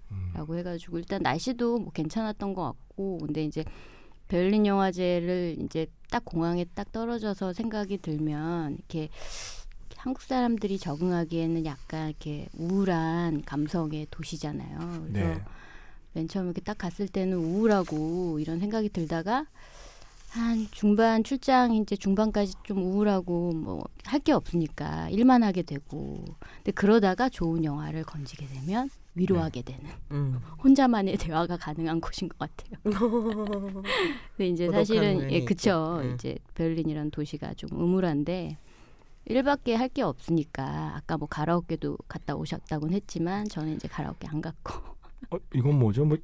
[0.53, 3.64] 음, 해가지고 일단 날씨도 뭐 괜찮았던 것 같고 근데 이제
[4.28, 9.09] 베를린 영화제를 이제 딱 공항에 딱 떨어져서 생각이 들면 이렇게
[10.03, 15.07] 한국 사람들이 적응하기에는 약간 이렇게 우울한 감성의 도시잖아요.
[15.12, 15.44] 그래서 네.
[16.14, 19.46] 맨 처음 이렇게 딱 갔을 때는 우울하고 이런 생각이 들다가
[20.30, 26.24] 한 중반 출장 이제 중반까지 좀 우울하고 뭐 할 게 없으니까 일만 하게 되고
[26.57, 30.40] 근데 그러다가 좋은 영화를 건지게 되면 위로하게 되는 음.
[30.62, 32.78] 혼자만의 대화가 가능한 곳인 것 같아요.
[34.36, 35.44] 근데 이제 사실은 예.
[35.44, 36.14] 그쵸 음.
[36.14, 38.59] 이제 베를린이라는 도시가 좀 음울한데
[39.27, 44.75] 일밖에 할 게 없으니까 아까 뭐 가라오케도 갔다 오셨다고는 했지만 저는 이제 가라오케 안 갔고
[45.31, 46.05] 어, 이건 뭐죠?
[46.05, 46.16] 뭐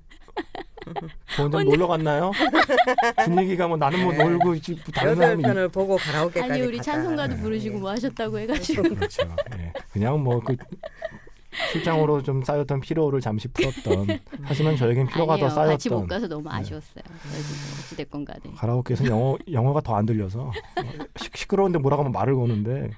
[1.37, 2.33] 저 혼자 놀러 갔나요?
[3.25, 4.25] 분위기가 뭐 나는 뭐 네.
[4.25, 4.57] 놀고 뭐
[4.95, 6.81] 다른 사람이 편을 보고 가라오케까지 아니 우리.
[6.81, 7.43] 찬송가도 네.
[7.43, 9.23] 부르시고 뭐 하셨다고 해가지고 그렇죠.
[9.59, 9.73] 예.
[9.93, 10.57] 그냥 뭐그
[11.73, 16.29] 출장으로 좀 쌓였던 피로를 잠시 풀었던 하지만 저에겐 피로가 아니에요 더 쌓였던 같이 못 가서
[16.29, 16.55] 너무 네.
[16.57, 17.03] 아쉬웠어요.
[17.05, 20.53] 그래서 어찌됐건 간에 가라오케에서 영어 영어가 더 안 들려서 어,
[21.17, 22.91] 시, 시끄러운데 뭐라고 하면 말을 거는데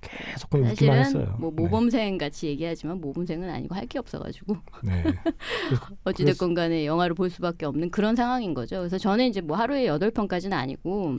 [0.00, 1.36] 계속 그냥 웃기만 사실은 했어요.
[1.38, 5.02] 뭐 모범생 같이 얘기하지만 모범생은 아니고 할 게 없어가지고 네.
[5.04, 5.12] 네.
[6.04, 8.78] 어찌됐건 간에 영화를 볼 수밖에 없는 그런 상황인 거죠.
[8.78, 11.18] 그래서 저는 이제 뭐 하루에 여덟 편까지는 아니고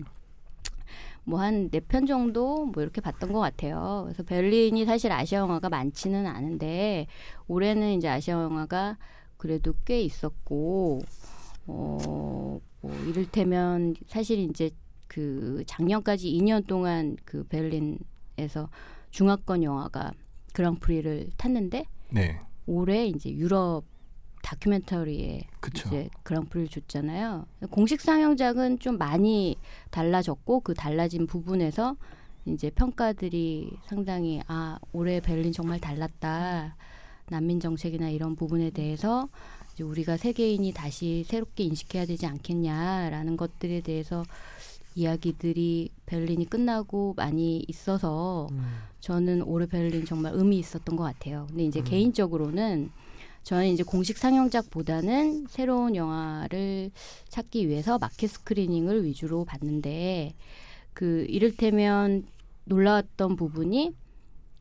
[1.26, 4.02] 뭐 한 네 편 정도 뭐 이렇게 봤던 것 같아요.
[4.06, 7.08] 그래서 베를린이 사실 아시아 영화가 많지는 않은데
[7.48, 8.98] 올해는 이제 아시아 영화가
[9.38, 11.02] 그래도 꽤 있었고
[11.68, 14.70] 어 뭐 이를테면 사실 이제
[15.08, 18.70] 그 작년까지 2년 동안 그 베를린에서
[19.12, 20.12] 중화권 영화가
[20.54, 22.40] 그랑프리를 탔는데 네.
[22.66, 23.86] 올해 이제 유럽
[24.44, 25.88] 다큐멘터리에 그쵸.
[25.88, 27.46] 이제 그랑프리를 줬잖아요.
[27.72, 29.56] 공식 상영작은 좀 많이
[29.90, 31.96] 달라졌고 그 달라진 부분에서
[32.46, 36.76] 이제 평가들이 상당히 아 올해 베를린 정말 달랐다.
[37.30, 39.30] 난민 정책이나 이런 부분에 대해서
[39.74, 44.24] 이제 우리가 세계인이 다시 새롭게 인식해야 되지 않겠냐라는 것들에 대해서
[44.96, 48.62] 이야기들이 베를린이 끝나고 많이 있어서 음.
[49.00, 51.46] 저는 올해 베를린 정말 의미 있었던 것 같아요.
[51.48, 51.86] 근데 이제 음.
[51.86, 52.92] 개인적으로는
[53.44, 56.92] 저는 이제 공식 상영작보다는 새로운 영화를
[57.28, 60.34] 찾기 위해서 마켓 스크리닝을 위주로 봤는데
[60.94, 62.26] 그 이를테면
[62.66, 63.94] 놀라웠던 부분이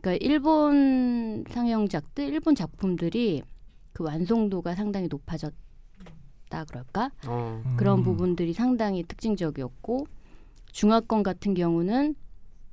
[0.00, 3.42] 그러니까 일본 상영작들, 일본 작품들이
[3.92, 5.54] 그 완성도가 상당히 높아졌다
[6.68, 7.12] 그럴까?
[7.28, 7.62] 어.
[7.76, 8.04] 그런 음.
[8.04, 10.06] 부분들이 상당히 특징적이었고
[10.72, 12.16] 중화권 같은 경우는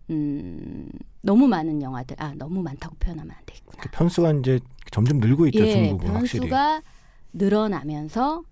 [0.10, 0.90] 음,
[1.22, 3.84] 너무 많은 영화들 아 너무 많다고 표현하면 안 되겠구나.
[3.84, 4.60] 그 편수가 이제
[4.92, 6.40] 점점 늘고 있죠 예, 중국은 확실히.
[6.50, 6.82] 변수가
[7.34, 8.44] 늘어나면서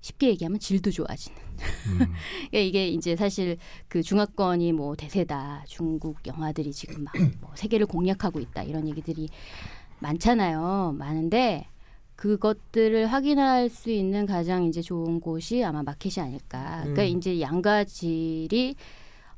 [0.00, 1.38] 쉽게 얘기하면 질도 좋아지는.
[1.38, 1.98] 음.
[2.50, 3.56] 그러니까 이게 이제 사실
[3.88, 5.64] 그 중화권이 뭐 대세다.
[5.66, 8.64] 중국 영화들이 지금 막 뭐 세계를 공략하고 있다.
[8.64, 9.28] 이런 얘기들이
[10.00, 10.96] 많잖아요.
[10.98, 11.66] 많은데
[12.16, 16.80] 그것들을 확인할 수 있는 가장 이제 좋은 곳이 아마 마켓이 아닐까.
[16.82, 17.18] 그러니까 음.
[17.18, 18.74] 이제 양가 질이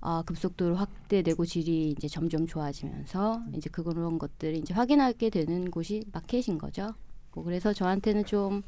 [0.05, 6.59] 어, 급속도로 확대되고 질이 이제 점점 좋아지면서 이제 그런 것들을 이제 확인하게 되는 곳이 마켓인
[6.59, 6.95] 거죠.
[7.35, 8.63] 뭐 그래서 저한테는 좀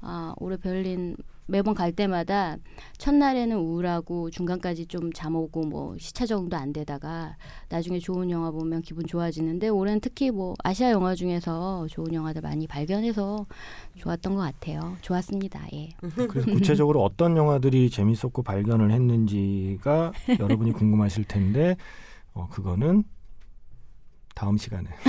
[0.00, 2.56] 아, 올해 베를린 매번 갈 때마다
[2.96, 7.36] 첫날에는 우울하고 중간까지 좀 잠 오고 뭐 시차 적응도 안 되다가
[7.68, 12.66] 나중에 좋은 영화 보면 기분 좋아지는데 올해는 특히 뭐 아시아 영화 중에서 좋은 영화들 많이
[12.66, 13.44] 발견해서
[13.98, 14.96] 좋았던 것 같아요.
[15.02, 15.66] 좋았습니다.
[15.74, 15.90] 예.
[16.28, 21.76] 그래서 구체적으로 어떤 영화들이 재밌었고 발견을 했는지가 여러분이 궁금하실 텐데
[22.32, 23.04] 어, 그거는
[24.34, 24.88] 다음 시간에.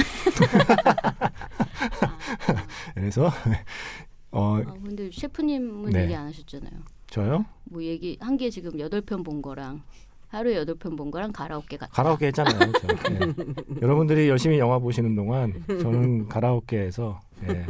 [2.93, 3.31] 그래서
[4.31, 6.03] 어, 아, 근데 셰프님은 네.
[6.03, 6.71] 얘기 안 하셨잖아요.
[7.07, 9.81] 저요 뭐 얘기 한게 지금 여덟 편 본 거랑
[10.27, 11.91] 하루에 여덟 편 본 거랑 가라오케 같다.
[11.93, 12.71] 가라오케 했잖아요.
[12.73, 12.87] 저.
[13.13, 13.19] 예.
[13.81, 17.65] 여러분들이 열심히 영화 보시는 동안 저는 가라오케에서 예,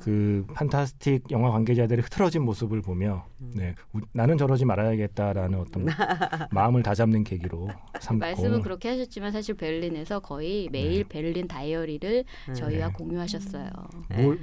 [0.00, 5.84] 그 fantastic 영화 관계자들의 흐트러진 모습을 보며 네, 우- 나는 저러지 말아야겠다라는 어떤
[6.52, 7.68] 마음을 다잡는 계기로
[8.00, 11.08] 삼고 말씀은 그렇게 하셨지만 사실 베를린에서 거의 매일 네.
[11.08, 12.24] 베를린 다이어리를
[12.54, 12.92] 저희와 네.
[12.94, 13.68] 공유하셨어요.
[14.16, 14.38] 뭘,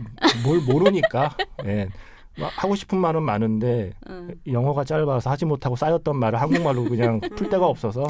[0.45, 1.36] 뭘 모르니까
[1.66, 1.89] 예.
[2.39, 4.34] 막 하고 싶은 말은 많은데 응.
[4.47, 8.05] 영어가 짧아서 하지 못하고 쌓였던 말을 한국말로 그냥 풀 데가 없어서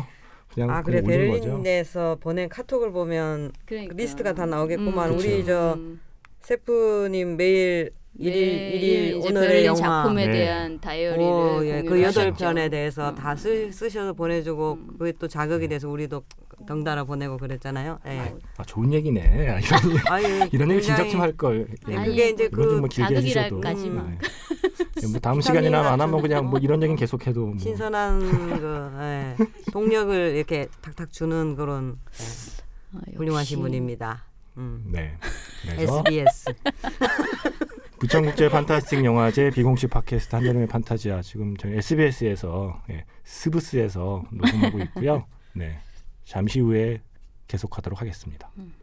[0.54, 1.44] 그냥 아 그래 올린 거죠.
[1.46, 3.96] 베를린에서 보낸 카톡을 보면 그러니까.
[3.96, 5.12] 리스트가 다 나오겠구만.
[5.12, 5.44] 음, 우리.
[5.46, 6.00] 저 음,
[6.44, 10.04] 셰프님 매일 일일 매일 일일 오늘의 영화.
[10.04, 10.34] 작품에 네.
[10.34, 12.34] 대한 다이어리를 오, 예, 그 여덟.
[12.34, 13.16] 편에 대해서 음.
[13.16, 14.98] 다 쓰, 쓰셔서 보내주고 음.
[15.00, 16.24] 그게 또 자극이 돼서 우리도
[16.68, 18.00] 덩달아 보내고 그랬잖아요.
[18.08, 18.34] 예.
[18.58, 19.50] 아, 좋은 얘기네.
[19.50, 21.68] 아, 이런, 아유, 이런 얘기 진작 좀 할 걸.
[21.90, 23.62] 예, 아니, 그게 이제 좀뭐 그 길게 해주셔도.
[23.62, 24.18] 자극이랄까지만.
[24.20, 25.08] 네.
[25.10, 26.60] 뭐 다음 시간이나 안 하면 그냥 뭐 거.
[26.60, 27.58] 이런 얘기는 계속해도 뭐.
[27.58, 28.20] 신선한
[28.60, 29.36] 그 예,
[29.72, 33.18] 동력을 이렇게 탁탁 주는 그런 예, 아.
[33.18, 34.26] 훌륭하신 분입니다.
[34.62, 34.84] 음.
[34.86, 35.18] 네.
[35.66, 36.54] SBS.
[38.00, 45.26] 부천국제 판타스틱 영화제 비공식 팟캐스트 한여름의 판타지아 지금 저희 SBS에서 예, 스브스에서 녹음하고 있고요.
[45.54, 45.78] 네.
[46.24, 47.02] 잠시 후에
[47.48, 48.50] 계속하도록 하겠습니다.
[48.58, 48.74] 음.